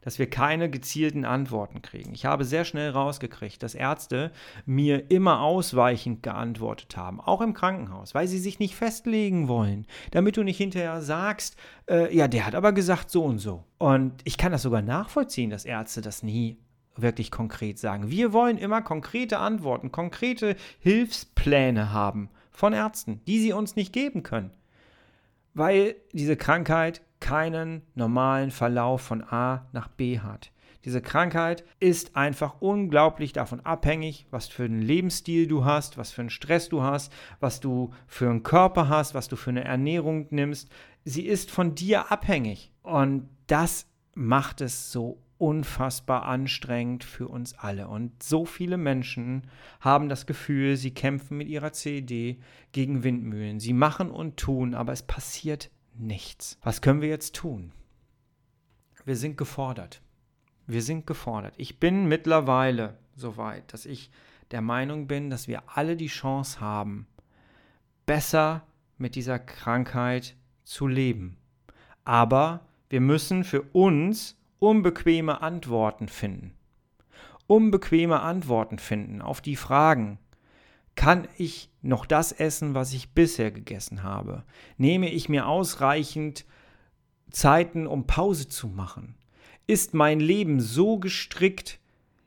dass 0.02 0.18
wir 0.18 0.28
keine 0.28 0.70
gezielten 0.70 1.24
Antworten 1.24 1.82
kriegen. 1.82 2.14
Ich 2.14 2.24
habe 2.24 2.44
sehr 2.44 2.64
schnell 2.64 2.90
rausgekriegt, 2.90 3.62
dass 3.62 3.74
Ärzte 3.74 4.30
mir 4.66 5.10
immer 5.10 5.40
ausweichend 5.40 6.22
geantwortet 6.22 6.96
haben, 6.96 7.20
auch 7.20 7.40
im 7.40 7.54
Krankenhaus, 7.54 8.14
weil 8.14 8.26
sie 8.26 8.38
sich 8.38 8.58
nicht 8.58 8.74
festlegen 8.74 9.48
wollen, 9.48 9.86
damit 10.10 10.36
du 10.36 10.42
nicht 10.42 10.58
hinterher 10.58 11.02
sagst, 11.02 11.56
äh, 11.88 12.14
ja, 12.14 12.28
der 12.28 12.46
hat 12.46 12.54
aber 12.54 12.72
gesagt 12.72 13.10
so 13.10 13.24
und 13.24 13.38
so. 13.38 13.64
Und 13.78 14.14
ich 14.24 14.38
kann 14.38 14.52
das 14.52 14.62
sogar 14.62 14.82
nachvollziehen, 14.82 15.50
dass 15.50 15.64
Ärzte 15.64 16.00
das 16.00 16.22
nie 16.22 16.58
wirklich 16.96 17.30
konkret 17.30 17.78
sagen. 17.78 18.10
Wir 18.10 18.32
wollen 18.32 18.58
immer 18.58 18.82
konkrete 18.82 19.38
Antworten, 19.38 19.92
konkrete 19.92 20.56
Hilfspläne 20.80 21.92
haben 21.92 22.30
von 22.50 22.72
Ärzten, 22.72 23.20
die 23.26 23.40
sie 23.40 23.52
uns 23.52 23.76
nicht 23.76 23.92
geben 23.92 24.22
können. 24.22 24.50
Weil 25.54 25.96
diese 26.12 26.36
Krankheit 26.36 27.02
keinen 27.20 27.82
normalen 27.94 28.50
Verlauf 28.50 29.02
von 29.02 29.22
A 29.22 29.68
nach 29.72 29.88
B 29.88 30.18
hat. 30.18 30.52
Diese 30.84 31.02
Krankheit 31.02 31.64
ist 31.78 32.16
einfach 32.16 32.60
unglaublich 32.60 33.34
davon 33.34 33.60
abhängig, 33.60 34.26
was 34.30 34.48
für 34.48 34.64
einen 34.64 34.80
Lebensstil 34.80 35.46
du 35.46 35.64
hast, 35.64 35.98
was 35.98 36.10
für 36.10 36.22
einen 36.22 36.30
Stress 36.30 36.70
du 36.70 36.82
hast, 36.82 37.12
was 37.38 37.60
du 37.60 37.92
für 38.06 38.30
einen 38.30 38.42
Körper 38.42 38.88
hast, 38.88 39.14
was 39.14 39.28
du 39.28 39.36
für 39.36 39.50
eine 39.50 39.64
Ernährung 39.64 40.26
nimmst. 40.30 40.70
Sie 41.04 41.26
ist 41.26 41.50
von 41.50 41.74
dir 41.74 42.10
abhängig. 42.10 42.72
Und 42.82 43.28
das 43.46 43.86
macht 44.14 44.62
es 44.62 44.90
so 44.90 45.22
unfassbar 45.36 46.24
anstrengend 46.24 47.04
für 47.04 47.28
uns 47.28 47.54
alle. 47.58 47.88
Und 47.88 48.22
so 48.22 48.44
viele 48.44 48.76
Menschen 48.76 49.46
haben 49.80 50.08
das 50.08 50.26
Gefühl, 50.26 50.76
sie 50.76 50.92
kämpfen 50.92 51.36
mit 51.36 51.48
ihrer 51.48 51.72
CED 51.72 52.38
gegen 52.72 53.04
Windmühlen. 53.04 53.60
Sie 53.60 53.72
machen 53.72 54.10
und 54.10 54.38
tun, 54.38 54.74
aber 54.74 54.92
es 54.92 55.02
passiert 55.02 55.70
nichts. 55.94 56.58
Was 56.62 56.80
können 56.80 57.00
wir 57.00 57.08
jetzt 57.08 57.34
tun? 57.34 57.72
Wir 59.04 59.16
sind 59.16 59.36
gefordert. 59.36 60.02
Wir 60.66 60.82
sind 60.82 61.06
gefordert. 61.06 61.54
Ich 61.56 61.80
bin 61.80 62.06
mittlerweile 62.06 62.98
so 63.16 63.36
weit, 63.36 63.72
dass 63.72 63.86
ich 63.86 64.10
der 64.50 64.60
Meinung 64.60 65.06
bin, 65.06 65.30
dass 65.30 65.48
wir 65.48 65.62
alle 65.66 65.96
die 65.96 66.08
Chance 66.08 66.60
haben, 66.60 67.06
besser 68.06 68.66
mit 68.98 69.14
dieser 69.14 69.38
Krankheit 69.38 70.36
zu 70.64 70.86
leben. 70.86 71.36
Aber 72.04 72.66
wir 72.88 73.00
müssen 73.00 73.44
für 73.44 73.62
uns 73.62 74.36
unbequeme 74.58 75.40
Antworten 75.40 76.08
finden. 76.08 76.54
Unbequeme 77.46 78.20
Antworten 78.20 78.78
finden 78.78 79.22
auf 79.22 79.40
die 79.40 79.56
Fragen, 79.56 80.18
kann 80.94 81.28
ich 81.38 81.70
noch 81.82 82.04
das 82.06 82.32
essen, 82.32 82.74
was 82.74 82.92
ich 82.92 83.14
bisher 83.14 83.50
gegessen 83.50 84.02
habe? 84.02 84.44
Nehme 84.76 85.10
ich 85.10 85.28
mir 85.28 85.46
ausreichend 85.46 86.44
Zeiten, 87.30 87.86
um 87.86 88.06
Pause 88.06 88.48
zu 88.48 88.68
machen? 88.68 89.14
Ist 89.66 89.94
mein 89.94 90.20
Leben 90.20 90.60
so 90.60 90.98
gestrickt, 90.98 91.78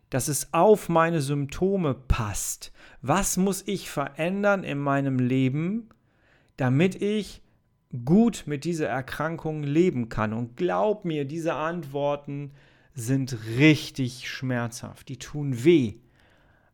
dass 0.09 0.27
es 0.27 0.53
auf 0.53 0.89
meine 0.89 1.21
Symptome 1.21 1.93
passt? 1.93 2.71
Was 3.01 3.37
muss 3.37 3.63
ich 3.67 3.89
verändern 3.89 4.63
in 4.63 4.77
meinem 4.77 5.19
Leben, 5.19 5.89
damit 6.55 7.01
ich 7.01 7.41
gut 8.05 8.43
mit 8.45 8.63
dieser 8.63 8.87
Erkrankung 8.87 9.63
leben 9.63 10.09
kann? 10.09 10.33
Und 10.33 10.55
glaub 10.55 11.03
mir, 11.03 11.25
diese 11.25 11.55
Antworten 11.55 12.51
sind 12.95 13.37
richtig 13.57 14.29
schmerzhaft, 14.29 15.09
die 15.09 15.17
tun 15.17 15.63
weh. 15.63 15.95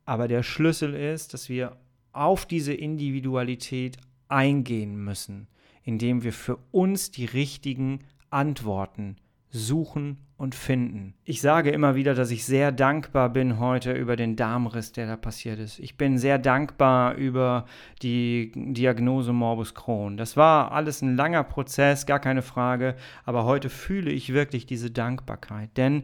Aber 0.09 0.27
der 0.27 0.41
Schlüssel 0.41 0.95
ist, 0.95 1.35
dass 1.35 1.49
wir 1.49 1.77
auf 2.13 2.47
diese 2.47 2.73
Individualität 2.73 3.97
eingehen 4.27 4.95
müssen, 4.95 5.47
indem 5.83 6.23
wir 6.23 6.33
für 6.33 6.57
uns 6.71 7.11
die 7.11 7.25
richtigen 7.25 7.99
Antworten 8.31 9.17
suchen 9.51 10.17
und 10.35 10.55
finden. 10.55 11.13
Ich 11.25 11.41
sage 11.41 11.69
immer 11.69 11.93
wieder, 11.93 12.15
dass 12.15 12.31
ich 12.31 12.43
sehr 12.43 12.71
dankbar 12.71 13.29
bin 13.29 13.59
heute 13.59 13.91
über 13.91 14.15
den 14.15 14.35
Darmriss, 14.35 14.93
der 14.93 15.05
da 15.05 15.15
passiert 15.15 15.59
ist. 15.59 15.77
Ich 15.77 15.95
bin 15.95 16.17
sehr 16.17 16.39
dankbar 16.39 17.13
über 17.13 17.65
die 18.01 18.51
Diagnose 18.55 19.31
Morbus 19.31 19.75
Crohn. 19.75 20.17
Das 20.17 20.35
war 20.35 20.71
alles 20.71 21.03
ein 21.03 21.17
langer 21.17 21.43
Prozess, 21.43 22.07
gar 22.07 22.19
keine 22.19 22.41
Frage, 22.41 22.95
aber 23.25 23.45
heute 23.45 23.69
fühle 23.69 24.09
ich 24.09 24.33
wirklich 24.33 24.65
diese 24.65 24.89
Dankbarkeit, 24.89 25.69
denn 25.77 26.01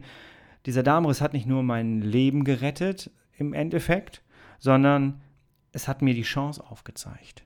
dieser 0.64 0.84
Darmriss 0.84 1.20
hat 1.20 1.32
nicht 1.32 1.48
nur 1.48 1.64
mein 1.64 2.02
Leben 2.02 2.44
gerettet 2.44 3.10
im 3.36 3.52
Endeffekt, 3.52 4.22
sondern 4.58 5.20
es 5.72 5.88
hat 5.88 6.02
mir 6.02 6.14
die 6.14 6.22
Chance 6.22 6.64
aufgezeigt. 6.64 7.44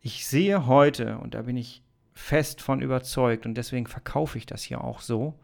Ich 0.00 0.26
sehe 0.26 0.66
heute, 0.66 1.18
und 1.18 1.34
da 1.34 1.42
bin 1.42 1.56
ich 1.56 1.82
fest 2.12 2.60
von 2.60 2.80
überzeugt, 2.80 3.46
und 3.46 3.54
deswegen 3.54 3.86
verkaufe 3.86 4.38
ich 4.38 4.46
das 4.46 4.62
hier 4.62 4.82
auch 4.82 5.00
so, 5.00 5.34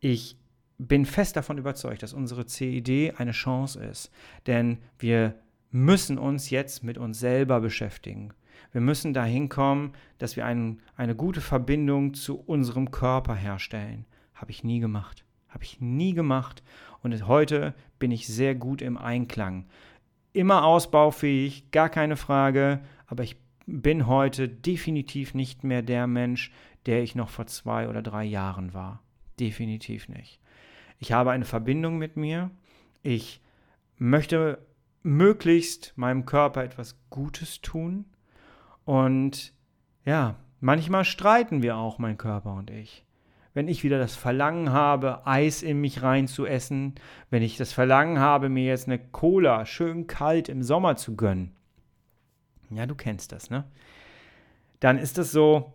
ich 0.00 0.38
bin 0.78 1.04
fest 1.04 1.36
davon 1.36 1.58
überzeugt, 1.58 2.02
dass 2.02 2.12
unsere 2.12 2.46
CID 2.46 3.18
eine 3.18 3.32
Chance 3.32 3.82
ist. 3.82 4.10
Denn 4.46 4.78
wir 4.98 5.34
müssen 5.70 6.18
uns 6.18 6.50
jetzt 6.50 6.84
mit 6.84 6.98
uns 6.98 7.18
selber 7.18 7.60
beschäftigen. 7.60 8.32
Wir 8.72 8.80
müssen 8.80 9.12
dahin 9.12 9.48
kommen, 9.48 9.92
dass 10.18 10.36
wir 10.36 10.46
ein, 10.46 10.80
eine 10.96 11.16
gute 11.16 11.40
Verbindung 11.40 12.14
zu 12.14 12.38
unserem 12.38 12.90
Körper 12.90 13.34
herstellen. 13.34 14.04
Habe 14.34 14.50
ich 14.50 14.64
nie 14.64 14.80
gemacht. 14.80 15.24
Habe 15.48 15.64
ich 15.64 15.80
nie 15.80 16.14
gemacht. 16.14 16.62
Und 17.02 17.26
heute 17.26 17.74
bin 17.98 18.10
ich 18.10 18.26
sehr 18.26 18.54
gut 18.54 18.82
im 18.82 18.96
Einklang 18.96 19.66
immer 20.32 20.64
ausbaufähig, 20.64 21.70
gar 21.72 21.88
keine 21.88 22.16
Frage, 22.16 22.80
aber 23.06 23.24
ich 23.24 23.36
bin 23.66 24.06
heute 24.06 24.48
definitiv 24.48 25.34
nicht 25.34 25.64
mehr 25.64 25.82
der 25.82 26.06
Mensch, 26.06 26.52
der 26.86 27.02
ich 27.02 27.14
noch 27.14 27.28
vor 27.28 27.46
zwei 27.46 27.88
oder 27.88 28.02
drei 28.02 28.24
Jahren 28.24 28.72
war. 28.72 29.02
Definitiv 29.40 30.08
nicht. 30.08 30.40
Ich 31.00 31.12
habe 31.12 31.32
eine 31.32 31.44
Verbindung 31.44 31.98
mit 31.98 32.16
mir. 32.16 32.50
Ich 33.02 33.40
möchte 33.96 34.64
möglichst 35.02 35.92
meinem 35.96 36.24
Körper 36.24 36.62
etwas 36.62 36.98
Gutes 37.10 37.60
tun. 37.60 38.04
Und 38.84 39.52
ja, 40.04 40.36
manchmal 40.60 41.04
streiten 41.04 41.62
wir 41.62 41.76
auch, 41.76 41.98
mein 41.98 42.16
Körper 42.16 42.54
und 42.54 42.70
ich 42.70 43.04
wenn 43.54 43.68
ich 43.68 43.82
wieder 43.82 43.98
das 43.98 44.14
Verlangen 44.14 44.70
habe, 44.70 45.26
Eis 45.26 45.62
in 45.62 45.80
mich 45.80 46.02
reinzuessen, 46.02 46.94
wenn 47.30 47.42
ich 47.42 47.56
das 47.56 47.72
Verlangen 47.72 48.18
habe, 48.18 48.48
mir 48.48 48.64
jetzt 48.64 48.86
eine 48.86 48.98
Cola 48.98 49.66
schön 49.66 50.06
kalt 50.06 50.48
im 50.48 50.62
Sommer 50.62 50.96
zu 50.96 51.16
gönnen. 51.16 51.56
Ja, 52.70 52.86
du 52.86 52.94
kennst 52.94 53.32
das, 53.32 53.50
ne? 53.50 53.64
Dann 54.80 54.98
ist 54.98 55.18
es 55.18 55.32
so, 55.32 55.72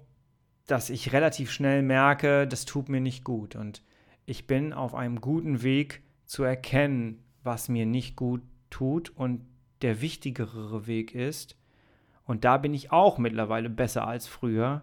dass 0.67 0.89
ich 0.89 1.11
relativ 1.11 1.51
schnell 1.51 1.81
merke, 1.81 2.47
das 2.47 2.65
tut 2.65 2.87
mir 2.87 3.01
nicht 3.01 3.23
gut. 3.23 3.55
Und 3.55 3.83
ich 4.25 4.47
bin 4.47 4.71
auf 4.71 4.95
einem 4.95 5.19
guten 5.19 5.61
Weg 5.63 6.03
zu 6.25 6.43
erkennen, 6.43 7.21
was 7.43 7.67
mir 7.67 7.85
nicht 7.85 8.15
gut 8.15 8.41
tut. 8.69 9.09
Und 9.09 9.45
der 9.81 10.01
wichtigere 10.01 10.87
Weg 10.87 11.13
ist, 11.13 11.57
und 12.25 12.45
da 12.45 12.57
bin 12.57 12.73
ich 12.73 12.91
auch 12.91 13.17
mittlerweile 13.17 13.69
besser 13.69 14.07
als 14.07 14.27
früher, 14.27 14.81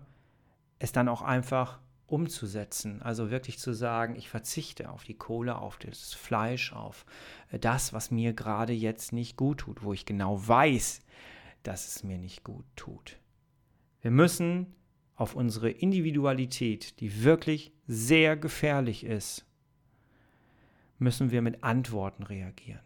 es 0.78 0.92
dann 0.92 1.08
auch 1.08 1.22
einfach 1.22 1.78
umzusetzen. 2.10 3.02
Also 3.02 3.30
wirklich 3.30 3.58
zu 3.58 3.72
sagen, 3.72 4.16
ich 4.16 4.28
verzichte 4.28 4.90
auf 4.90 5.04
die 5.04 5.14
Kohle, 5.14 5.56
auf 5.56 5.78
das 5.78 6.14
Fleisch, 6.14 6.72
auf 6.72 7.06
äh, 7.50 7.58
das, 7.58 7.92
was 7.92 8.10
mir 8.10 8.32
gerade 8.32 8.72
jetzt 8.72 9.12
nicht 9.12 9.36
gut 9.36 9.58
tut, 9.58 9.82
wo 9.82 9.92
ich 9.92 10.06
genau 10.06 10.46
weiß, 10.46 11.00
dass 11.62 11.86
es 11.86 12.04
mir 12.04 12.18
nicht 12.18 12.44
gut 12.44 12.64
tut. 12.76 13.18
Wir 14.00 14.10
müssen 14.10 14.74
auf 15.14 15.34
unsere 15.34 15.70
Individualität, 15.70 16.98
die 17.00 17.22
wirklich 17.22 17.72
sehr 17.86 18.36
gefährlich 18.36 19.04
ist, 19.04 19.44
müssen 20.98 21.30
wir 21.30 21.42
mit 21.42 21.62
Antworten 21.62 22.22
reagieren. 22.22 22.84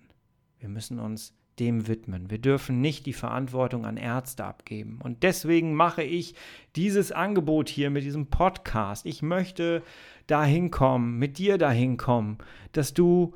Wir 0.59 0.69
müssen 0.69 0.99
uns 0.99 1.35
dem 1.59 1.87
widmen. 1.87 2.31
Wir 2.31 2.39
dürfen 2.39 2.81
nicht 2.81 3.07
die 3.07 3.13
Verantwortung 3.13 3.85
an 3.85 3.97
Ärzte 3.97 4.45
abgeben. 4.45 4.99
Und 5.03 5.23
deswegen 5.23 5.75
mache 5.75 6.03
ich 6.03 6.35
dieses 6.77 7.13
Angebot 7.13 7.69
hier 7.69 7.91
mit 7.91 8.05
diesem 8.05 8.27
Podcast. 8.27 9.07
Ich 9.07 9.23
möchte 9.23 9.83
dahin 10.27 10.71
kommen, 10.71 11.19
mit 11.19 11.39
dir 11.39 11.59
dahin 11.59 11.97
kommen, 11.97 12.39
dass 12.73 12.95
du 12.95 13.35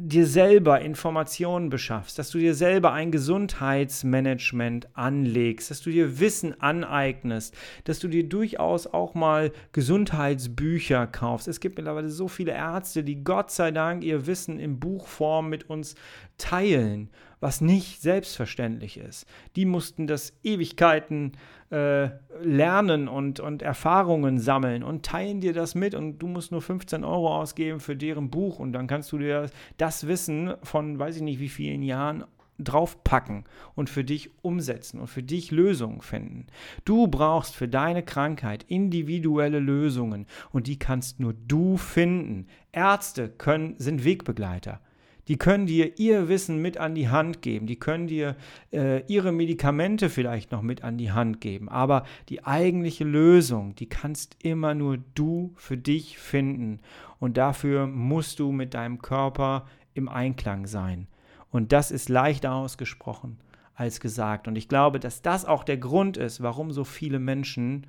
dir 0.00 0.28
selber 0.28 0.80
Informationen 0.80 1.70
beschaffst, 1.70 2.20
dass 2.20 2.30
du 2.30 2.38
dir 2.38 2.54
selber 2.54 2.92
ein 2.92 3.10
Gesundheitsmanagement 3.10 4.88
anlegst, 4.96 5.72
dass 5.72 5.80
du 5.80 5.90
dir 5.90 6.20
Wissen 6.20 6.60
aneignest, 6.60 7.56
dass 7.82 7.98
du 7.98 8.06
dir 8.06 8.28
durchaus 8.28 8.86
auch 8.86 9.14
mal 9.14 9.50
Gesundheitsbücher 9.72 11.08
kaufst. 11.08 11.48
Es 11.48 11.58
gibt 11.58 11.78
mittlerweile 11.78 12.10
so 12.10 12.28
viele 12.28 12.52
Ärzte, 12.52 13.02
die 13.02 13.24
Gott 13.24 13.50
sei 13.50 13.72
Dank 13.72 14.04
ihr 14.04 14.28
Wissen 14.28 14.60
in 14.60 14.78
Buchform 14.78 15.48
mit 15.48 15.68
uns 15.68 15.96
teilen, 16.38 17.10
was 17.40 17.60
nicht 17.60 18.00
selbstverständlich 18.00 18.96
ist. 18.96 19.26
Die 19.56 19.64
mussten 19.64 20.06
das 20.06 20.32
Ewigkeiten 20.42 21.32
äh, 21.70 22.08
lernen 22.42 23.08
und, 23.08 23.40
und 23.40 23.62
Erfahrungen 23.62 24.38
sammeln 24.38 24.82
und 24.82 25.04
teilen 25.04 25.40
dir 25.40 25.52
das 25.52 25.74
mit 25.74 25.94
und 25.94 26.18
du 26.18 26.26
musst 26.26 26.52
nur 26.52 26.62
15 26.62 27.04
Euro 27.04 27.36
ausgeben 27.36 27.80
für 27.80 27.96
deren 27.96 28.30
Buch 28.30 28.58
und 28.58 28.72
dann 28.72 28.86
kannst 28.86 29.12
du 29.12 29.18
dir 29.18 29.50
das 29.76 30.06
Wissen 30.06 30.54
von 30.62 30.98
weiß 30.98 31.16
ich 31.16 31.22
nicht 31.22 31.40
wie 31.40 31.48
vielen 31.48 31.82
Jahren 31.82 32.24
draufpacken 32.58 33.44
und 33.74 33.88
für 33.88 34.04
dich 34.04 34.30
umsetzen 34.42 34.98
und 34.98 35.06
für 35.06 35.22
dich 35.22 35.50
Lösungen 35.50 36.00
finden. 36.00 36.46
Du 36.84 37.06
brauchst 37.06 37.54
für 37.54 37.68
deine 37.68 38.02
Krankheit 38.02 38.64
individuelle 38.64 39.60
Lösungen 39.60 40.26
und 40.50 40.66
die 40.66 40.78
kannst 40.78 41.20
nur 41.20 41.34
du 41.34 41.76
finden. 41.76 42.48
Ärzte 42.72 43.28
können, 43.28 43.74
sind 43.78 44.04
Wegbegleiter. 44.04 44.80
Die 45.28 45.36
können 45.36 45.66
dir 45.66 45.98
ihr 45.98 46.28
Wissen 46.28 46.60
mit 46.60 46.78
an 46.78 46.94
die 46.94 47.10
Hand 47.10 47.42
geben. 47.42 47.66
Die 47.66 47.78
können 47.78 48.06
dir 48.06 48.34
äh, 48.72 49.04
ihre 49.06 49.30
Medikamente 49.30 50.08
vielleicht 50.08 50.52
noch 50.52 50.62
mit 50.62 50.82
an 50.82 50.96
die 50.96 51.12
Hand 51.12 51.42
geben. 51.42 51.68
Aber 51.68 52.04
die 52.30 52.44
eigentliche 52.46 53.04
Lösung, 53.04 53.74
die 53.74 53.88
kannst 53.88 54.36
immer 54.42 54.74
nur 54.74 54.96
du 55.14 55.52
für 55.56 55.76
dich 55.76 56.18
finden. 56.18 56.80
Und 57.20 57.36
dafür 57.36 57.86
musst 57.86 58.38
du 58.38 58.52
mit 58.52 58.72
deinem 58.72 59.02
Körper 59.02 59.66
im 59.92 60.08
Einklang 60.08 60.66
sein. 60.66 61.06
Und 61.50 61.72
das 61.72 61.90
ist 61.90 62.08
leichter 62.08 62.54
ausgesprochen 62.54 63.38
als 63.74 64.00
gesagt. 64.00 64.48
Und 64.48 64.56
ich 64.56 64.68
glaube, 64.68 64.98
dass 64.98 65.20
das 65.20 65.44
auch 65.44 65.62
der 65.62 65.76
Grund 65.76 66.16
ist, 66.16 66.42
warum 66.42 66.72
so 66.72 66.84
viele 66.84 67.18
Menschen 67.18 67.86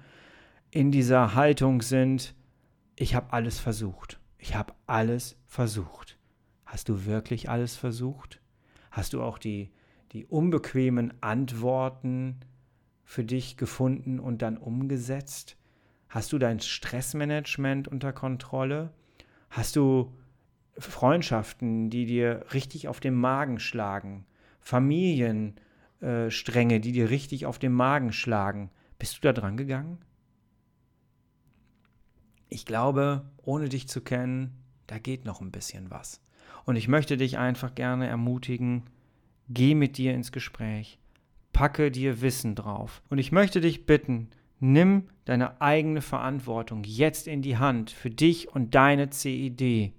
in 0.72 0.92
dieser 0.92 1.36
Haltung 1.36 1.82
sind, 1.82 2.36
ich 2.98 3.16
habe 3.16 3.32
alles 3.32 3.60
versucht. 3.60 4.20
Ich 4.38 4.56
habe 4.56 4.74
alles 4.88 5.38
versucht. 5.48 6.19
Hast 6.70 6.88
du 6.88 7.06
wirklich 7.06 7.50
alles 7.50 7.76
versucht? 7.76 8.40
Hast 8.92 9.14
du 9.14 9.24
auch 9.24 9.40
die, 9.40 9.72
die 10.12 10.28
unbequemen 10.28 11.12
Antworten 11.20 12.42
für 13.04 13.24
dich 13.24 13.58
gefunden 13.58 14.20
und 14.20 14.44
dann 14.44 14.56
umgesetzt? 14.56 15.58
Hast 16.10 16.32
du 16.32 16.38
dein 16.38 16.60
Stressmanagement 16.60 17.88
unter 17.88 18.14
Kontrolle? 18.14 18.94
Hast 19.50 19.78
du 19.78 20.14
Freundschaften, 20.78 21.90
die 21.90 22.06
dir 22.06 22.46
richtig 22.54 22.88
auf 22.88 23.00
den 23.00 23.16
Magen 23.16 23.60
schlagen? 23.60 24.28
Familienstränge, 24.60 26.76
äh, 26.76 26.80
die 26.80 26.92
dir 26.92 27.10
richtig 27.10 27.48
auf 27.48 27.58
den 27.58 27.72
Magen 27.72 28.14
schlagen? 28.14 28.70
Bist 29.00 29.18
du 29.18 29.22
da 29.22 29.34
dran 29.34 29.58
gegangen? 29.58 29.98
Ich 32.48 32.68
glaube, 32.68 33.26
ohne 33.38 33.70
dich 33.70 33.88
zu 33.88 34.02
kennen, 34.02 34.56
da 34.86 35.00
geht 35.00 35.26
noch 35.26 35.42
ein 35.42 35.50
bisschen 35.50 35.90
was. 35.90 36.22
Und 36.70 36.76
ich 36.76 36.88
möchte 36.88 37.18
dich 37.18 37.40
einfach 37.40 37.74
gerne 37.74 38.06
ermutigen, 38.06 38.84
geh 39.50 39.74
mit 39.74 39.98
dir 39.98 40.14
ins 40.14 40.32
Gespräch, 40.32 41.00
packe 41.52 41.90
dir 41.90 42.22
Wissen 42.22 42.54
drauf. 42.54 43.02
Und 43.10 43.18
ich 43.18 43.32
möchte 43.32 43.60
dich 43.60 43.88
bitten, 43.88 44.30
nimm 44.60 45.06
deine 45.26 45.62
eigene 45.62 46.04
Verantwortung 46.04 46.84
jetzt 46.84 47.28
in 47.28 47.42
die 47.42 47.58
Hand 47.58 47.90
für 47.90 48.12
dich 48.12 48.54
und 48.54 48.76
deine 48.76 49.10
CID 49.10 49.94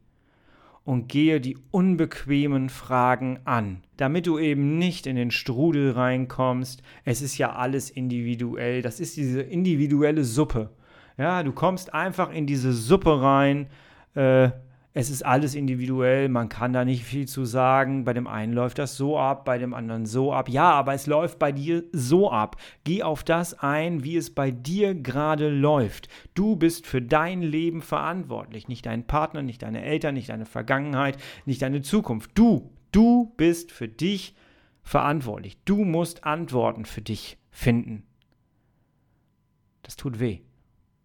und 0.85 1.09
gehe 1.09 1.41
die 1.41 1.59
unbequemen 1.73 2.69
Fragen 2.69 3.41
an, 3.47 3.83
damit 3.97 4.29
du 4.29 4.39
eben 4.39 4.79
nicht 4.79 5.09
in 5.09 5.17
den 5.17 5.33
Strudel 5.33 5.91
reinkommst. 5.91 6.85
Es 7.05 7.21
ist 7.21 7.37
ja 7.37 7.53
alles 7.53 7.91
individuell, 7.91 8.81
das 8.81 9.01
ist 9.01 9.17
diese 9.17 9.43
individuelle 9.43 10.23
Suppe. 10.23 10.71
Ja, 11.19 11.43
du 11.43 11.51
kommst 11.51 11.95
einfach 11.95 12.31
in 12.33 12.47
diese 12.47 12.73
Suppe 12.73 13.21
rein. 13.21 13.67
Äh, 14.15 14.51
es 14.93 15.09
ist 15.09 15.25
alles 15.25 15.55
individuell, 15.55 16.29
man 16.29 16.49
kann 16.49 16.73
da 16.73 16.85
nicht 16.85 17.05
viel 17.05 17.29
zu 17.29 17.45
sagen. 17.45 18.05
Bei 18.05 18.13
dem 18.13 18.27
einen 18.27 18.53
läuft 18.53 18.79
das 18.79 18.97
so 18.97 19.17
ab, 19.17 19.45
bei 19.45 19.57
dem 19.57 19.73
anderen 19.73 20.05
so 20.05 20.33
ab. 20.33 20.49
Ja, 20.49 20.73
aber 20.73 20.95
es 20.95 21.07
läuft 21.07 21.39
bei 21.39 21.53
dir 21.53 21.85
so 21.93 22.31
ab. 22.31 22.57
Geh 22.83 23.05
auf 23.05 23.23
das 23.23 23.55
ein, 23.55 24.03
wie 24.03 24.17
es 24.17 24.35
bei 24.35 24.51
dir 24.51 24.97
gerade 24.97 25.49
läuft. 25.49 26.09
Du 26.35 26.57
bist 26.57 26.89
für 26.89 27.01
dein 27.01 27.41
Leben 27.41 27.83
verantwortlich. 27.83 28.67
Nicht 28.67 28.85
dein 28.85 29.07
Partner, 29.07 29.43
nicht 29.43 29.63
deine 29.63 29.85
Eltern, 29.85 30.15
nicht 30.15 30.31
deine 30.31 30.47
Vergangenheit, 30.47 31.19
nicht 31.47 31.63
deine 31.63 31.83
Zukunft. 31.83 32.33
Du, 32.35 32.73
du 32.91 33.33
bist 33.37 33.71
für 33.71 33.87
dich 33.87 34.35
verantwortlich. 34.83 35.57
Du 35.65 35.85
musst 35.85 36.25
Antworten 36.25 36.85
für 36.85 37.01
dich 37.01 37.39
finden. 37.53 38.03
Das 39.83 39.95
tut 39.95 40.19
weh. 40.19 40.41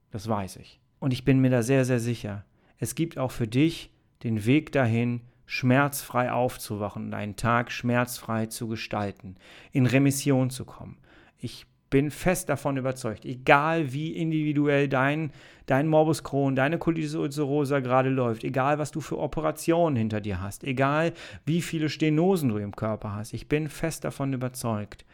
Das 0.10 0.28
weiß 0.28 0.56
ich. 0.56 0.80
Und 0.98 1.14
ich 1.14 1.24
bin 1.24 1.40
mir 1.40 1.52
da 1.52 1.62
sehr, 1.62 1.86
sehr 1.86 2.00
sicher 2.00 2.46
es 2.80 2.96
gibt 2.96 3.18
auch 3.18 3.32
für 3.32 3.48
dich 3.48 3.92
den 4.24 4.46
Weg 4.46 4.72
dahin, 4.72 5.22
schmerzfrei 5.46 6.32
aufzuwachen 6.32 7.06
und 7.06 7.14
einen 7.14 7.36
Tag 7.36 7.72
schmerzfrei 7.72 8.48
zu 8.48 8.68
gestalten, 8.68 9.36
in 9.72 9.86
Remission 9.86 10.50
zu 10.50 10.66
kommen. 10.66 10.98
Ich 11.38 11.68
bin 11.90 12.10
fest 12.10 12.50
davon 12.50 12.78
überzeugt, 12.78 13.26
egal 13.26 13.94
wie 13.94 14.16
individuell 14.16 14.90
dein, 14.90 15.32
dein 15.68 15.88
Morbus 15.88 16.24
Crohn, 16.24 16.56
deine 16.56 16.80
Colitis 16.80 17.16
ulcerosa 17.16 17.80
gerade 17.80 18.10
läuft, 18.10 18.44
egal 18.44 18.80
was 18.80 18.92
du 18.92 19.02
für 19.02 19.20
Operationen 19.20 19.96
hinter 19.96 20.20
dir 20.20 20.42
hast, 20.42 20.64
egal 20.64 21.14
wie 21.46 21.62
viele 21.62 21.90
Stenosen 21.90 22.50
du 22.50 22.58
im 22.58 22.76
Körper 22.76 23.14
hast, 23.14 23.34
ich 23.34 23.48
bin 23.48 23.70
fest 23.70 24.04
davon 24.04 24.34
überzeugt, 24.34 25.06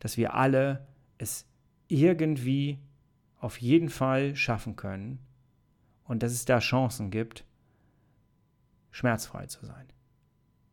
dass 0.00 0.16
wir 0.16 0.34
alle 0.34 0.86
es 1.16 1.46
irgendwie 1.88 2.78
auf 3.40 3.60
jeden 3.60 3.88
Fall 3.88 4.36
schaffen 4.36 4.76
können, 4.76 5.18
und 6.08 6.22
dass 6.22 6.32
es 6.32 6.44
da 6.44 6.58
Chancen 6.58 7.10
gibt, 7.10 7.44
schmerzfrei 8.90 9.46
zu 9.46 9.64
sein. 9.64 9.86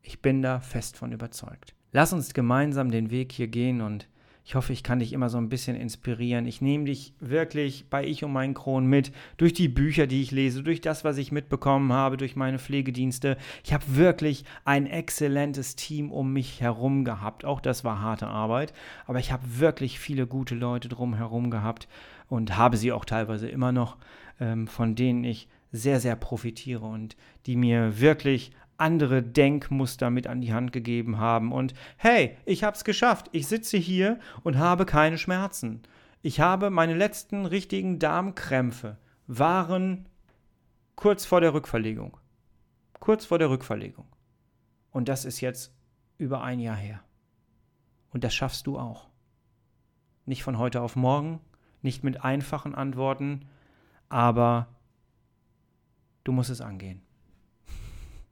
Ich 0.02 0.22
bin 0.22 0.42
da 0.42 0.60
fest 0.60 0.98
von 0.98 1.12
überzeugt. 1.12 1.76
Lass 1.92 2.14
uns 2.14 2.34
gemeinsam 2.34 2.90
den 2.90 3.12
Weg 3.12 3.32
hier 3.32 3.48
gehen 3.48 3.82
und 3.82 4.08
ich 4.48 4.54
hoffe, 4.54 4.74
ich 4.74 4.84
kann 4.84 5.00
dich 5.00 5.12
immer 5.12 5.30
so 5.30 5.40
ein 5.40 5.50
bisschen 5.50 5.76
inspirieren. 5.76 6.46
Ich 6.46 6.62
nehme 6.62 6.86
dich 6.86 7.16
wirklich 7.20 7.90
bei 7.90 8.06
Ich 8.06 8.24
und 8.24 8.32
meinen 8.32 8.54
Kron 8.54 8.86
mit, 8.86 9.12
durch 9.38 9.54
die 9.54 9.68
Bücher, 9.68 10.06
die 10.06 10.22
ich 10.22 10.30
lese, 10.30 10.62
durch 10.62 10.82
das, 10.82 11.04
was 11.04 11.18
ich 11.18 11.32
mitbekommen 11.32 11.92
habe, 11.92 12.16
durch 12.16 12.36
meine 12.36 12.60
Pflegedienste. 12.60 13.38
Ich 13.64 13.74
habe 13.74 13.84
wirklich 13.88 14.46
ein 14.64 14.86
exzellentes 14.86 15.76
Team 15.76 16.12
um 16.12 16.32
mich 16.32 16.62
herum 16.62 17.06
gehabt. 17.06 17.44
Auch 17.44 17.60
das 17.60 17.84
war 17.84 18.02
harte 18.02 18.28
Arbeit, 18.28 18.72
aber 19.08 19.18
ich 19.18 19.32
habe 19.32 19.60
wirklich 19.60 20.00
viele 20.00 20.28
gute 20.28 20.54
Leute 20.54 20.90
drumherum 20.90 21.50
gehabt 21.50 21.88
und 22.28 22.56
habe 22.56 22.78
sie 22.78 22.92
auch 22.92 23.06
teilweise 23.06 23.50
immer 23.50 23.72
noch 23.72 23.98
ähm, 24.40 24.68
von 24.68 24.96
denen 24.96 25.24
ich 25.24 25.48
sehr, 25.72 26.00
sehr 26.00 26.16
profitiere 26.16 26.86
und 26.86 27.16
die 27.46 27.56
mir 27.56 28.00
wirklich 28.00 28.52
andere 28.78 29.24
Denkmuster 29.24 30.10
mit 30.10 30.28
an 30.28 30.42
die 30.42 30.54
Hand 30.54 30.72
gegeben 30.72 31.18
haben. 31.18 31.52
Und 31.52 31.74
hey, 31.98 32.38
ich 32.46 32.64
habe 32.64 32.76
es 32.76 32.84
geschafft. 32.84 33.30
Ich 33.32 33.48
sitze 33.48 33.78
hier 33.78 34.20
und 34.44 34.58
habe 34.58 34.86
keine 34.86 35.18
Schmerzen. 35.18 35.84
Ich 36.22 36.40
habe 36.40 36.70
meine 36.70 36.96
letzten 36.96 37.46
richtigen 37.46 38.00
Darmkrämpfe 38.00 38.98
waren 39.28 40.08
kurz 40.96 41.26
vor 41.26 41.42
der 41.42 41.54
Rückverlegung. 41.54 42.18
Kurz 43.00 43.26
vor 43.26 43.40
der 43.40 43.50
Rückverlegung. 43.50 44.06
Und 44.92 45.10
das 45.10 45.26
ist 45.26 45.42
jetzt 45.42 45.74
über 46.18 46.42
ein 46.42 46.60
Jahr 46.60 46.76
her. 46.76 47.02
Und 48.12 48.24
das 48.24 48.34
schaffst 48.34 48.66
du 48.68 48.80
auch. 48.80 49.08
Nicht 50.26 50.44
von 50.44 50.58
heute 50.58 50.82
auf 50.82 50.96
morgen, 50.96 51.40
nicht 51.82 52.04
mit 52.04 52.24
einfachen 52.24 52.74
Antworten, 52.74 53.46
aber 54.10 54.68
du 56.24 56.32
musst 56.32 56.50
es 56.50 56.62
angehen. 56.62 57.02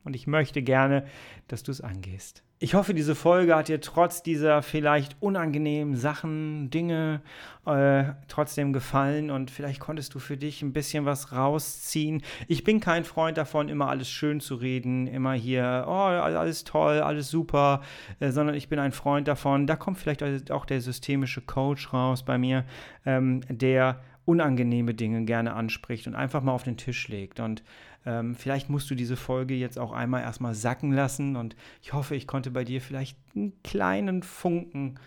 Und 0.04 0.16
ich 0.16 0.28
möchte 0.28 0.62
gerne, 0.62 1.06
dass 1.48 1.64
du 1.64 1.72
es 1.72 1.82
angehst. 1.82 2.44
Ich 2.64 2.76
hoffe, 2.76 2.94
diese 2.94 3.14
Folge 3.14 3.58
hat 3.58 3.68
dir 3.68 3.82
trotz 3.82 4.24
dieser 4.24 4.62
vielleicht 4.62 5.22
unangenehmen 5.22 5.98
Sachen, 5.98 6.70
Dinge 6.70 7.22
äh, 7.66 8.06
trotzdem 8.30 8.72
gefallen 8.72 9.32
und 9.32 9.52
vielleicht 9.52 9.82
konntest 9.82 10.14
du 10.14 10.20
für 10.20 10.38
dich 10.38 10.62
ein 10.62 10.72
bisschen 10.72 11.04
was 11.04 11.34
rausziehen. 11.34 12.22
Ich 12.48 12.64
bin 12.64 12.80
kein 12.80 13.04
Freund 13.04 13.38
davon, 13.38 13.68
immer 13.68 13.90
alles 13.90 14.10
schön 14.10 14.40
zu 14.40 14.56
reden, 14.56 15.08
immer 15.08 15.34
hier, 15.34 15.84
oh, 15.88 15.92
alles 15.92 16.64
toll, 16.64 17.02
alles 17.02 17.30
super, 17.30 17.82
äh, 18.22 18.32
sondern 18.32 18.56
ich 18.56 18.70
bin 18.70 18.80
ein 18.80 18.94
Freund 18.94 19.28
davon, 19.28 19.68
da 19.68 19.76
kommt 19.76 19.98
vielleicht 19.98 20.50
auch 20.50 20.66
der 20.66 20.80
systemische 20.80 21.42
Coach 21.42 21.92
raus 21.92 22.24
bei 22.24 22.38
mir, 22.38 22.64
ähm, 23.06 23.42
der 23.50 24.00
unangenehme 24.26 24.94
Dinge 24.94 25.26
gerne 25.26 25.54
anspricht 25.54 26.08
und 26.08 26.16
einfach 26.16 26.42
mal 26.42 26.54
auf 26.54 26.64
den 26.64 26.78
Tisch 26.78 27.08
legt. 27.08 27.40
Und 27.40 27.64
ähm, 28.06 28.36
vielleicht 28.36 28.70
musst 28.70 28.90
du 28.90 28.96
diese 28.96 29.16
Folge 29.16 29.54
jetzt 29.56 29.80
auch 29.80 29.92
einmal 29.92 30.22
erstmal 30.22 30.56
sacken 30.56 30.92
lassen 30.92 31.36
und 31.36 31.56
ich 31.82 31.94
hoffe, 31.94 32.16
ich 32.16 32.28
konnte 32.28 32.52
bei 32.52 32.64
dir 32.64 32.82
vielleicht 32.82 33.18
einen 33.36 33.54
kleinen 33.64 34.24
Funken 34.24 35.00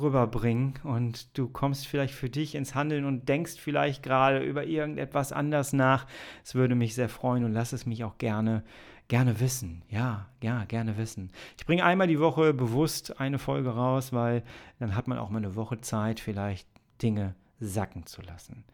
rüberbringen 0.00 0.74
und 0.84 1.36
du 1.36 1.48
kommst 1.48 1.86
vielleicht 1.86 2.14
für 2.14 2.30
dich 2.30 2.54
ins 2.54 2.74
Handeln 2.74 3.04
und 3.04 3.28
denkst 3.28 3.56
vielleicht 3.58 4.02
gerade 4.02 4.42
über 4.42 4.64
irgendetwas 4.64 5.32
anders 5.32 5.72
nach. 5.72 6.06
Es 6.44 6.54
würde 6.54 6.74
mich 6.74 6.94
sehr 6.94 7.10
freuen 7.10 7.44
und 7.44 7.52
lass 7.52 7.72
es 7.72 7.84
mich 7.84 8.04
auch 8.04 8.16
gerne 8.18 8.62
gerne 9.08 9.40
wissen. 9.40 9.82
Ja, 9.90 10.28
ja, 10.42 10.64
gerne 10.64 10.96
wissen. 10.96 11.32
Ich 11.58 11.66
bringe 11.66 11.84
einmal 11.84 12.06
die 12.06 12.20
Woche 12.20 12.54
bewusst 12.54 13.20
eine 13.20 13.38
Folge 13.38 13.68
raus, 13.68 14.14
weil 14.14 14.42
dann 14.78 14.96
hat 14.96 15.06
man 15.06 15.18
auch 15.18 15.28
mal 15.28 15.38
eine 15.38 15.54
Woche 15.54 15.82
Zeit, 15.82 16.18
vielleicht 16.18 16.66
Dinge 17.02 17.34
sacken 17.66 18.06
zu 18.06 18.22
lassen. 18.22 18.64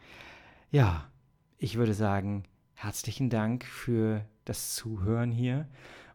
Ja, 0.70 1.11
ich 1.59 1.77
würde 1.77 1.94
sagen, 1.94 2.44
herzlichen 2.74 3.31
Dank 3.31 3.64
für 3.64 4.24
das 4.44 4.74
Zuhören 4.74 5.33
hier 5.33 5.68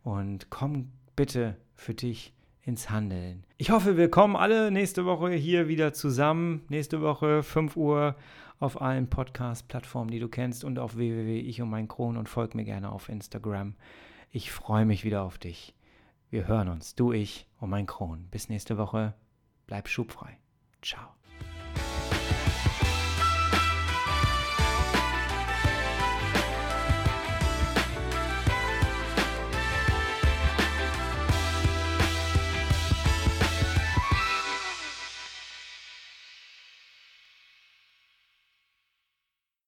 und 0.04 0.50
komm 0.50 0.92
bitte 1.16 1.58
für 1.76 1.94
dich 1.94 2.34
ins 2.62 2.90
Handeln. 2.90 3.46
Ich 3.58 3.72
hoffe, 3.72 3.98
wir 3.98 4.10
kommen 4.10 4.36
alle 4.36 4.72
nächste 4.72 5.06
Woche 5.06 5.32
hier 5.32 5.68
wieder 5.68 5.94
zusammen. 5.94 6.62
Nächste 6.70 7.02
Woche 7.02 7.44
5 7.44 7.76
Uhr 7.76 8.16
auf 8.60 8.82
allen 8.82 9.10
Podcast-Plattformen, 9.10 10.10
die 10.10 10.20
du 10.20 10.30
kennst 10.30 10.64
und 10.64 10.80
auf 10.80 10.96
www. 10.96 11.40
Ich 11.40 11.62
und 11.62 11.70
mein 11.70 11.88
Kron 11.90 12.16
und 12.16 12.30
folg 12.30 12.56
mir 12.56 12.64
gerne 12.64 12.92
auf 12.92 13.10
Instagram. 13.10 13.76
Ich 14.32 14.52
freue 14.52 14.86
mich 14.86 15.04
wieder 15.04 15.24
auf 15.24 15.38
dich. 15.38 15.76
Wir 16.30 16.48
hören 16.48 16.70
uns, 16.70 16.96
du, 16.96 17.12
ich 17.12 17.48
und 17.60 17.70
mein 17.70 17.86
Kron. 17.86 18.28
Bis 18.32 18.50
nächste 18.50 18.78
Woche. 18.78 19.14
Bleib 19.68 19.88
schubfrei. 19.88 20.38
Ciao. 20.82 21.23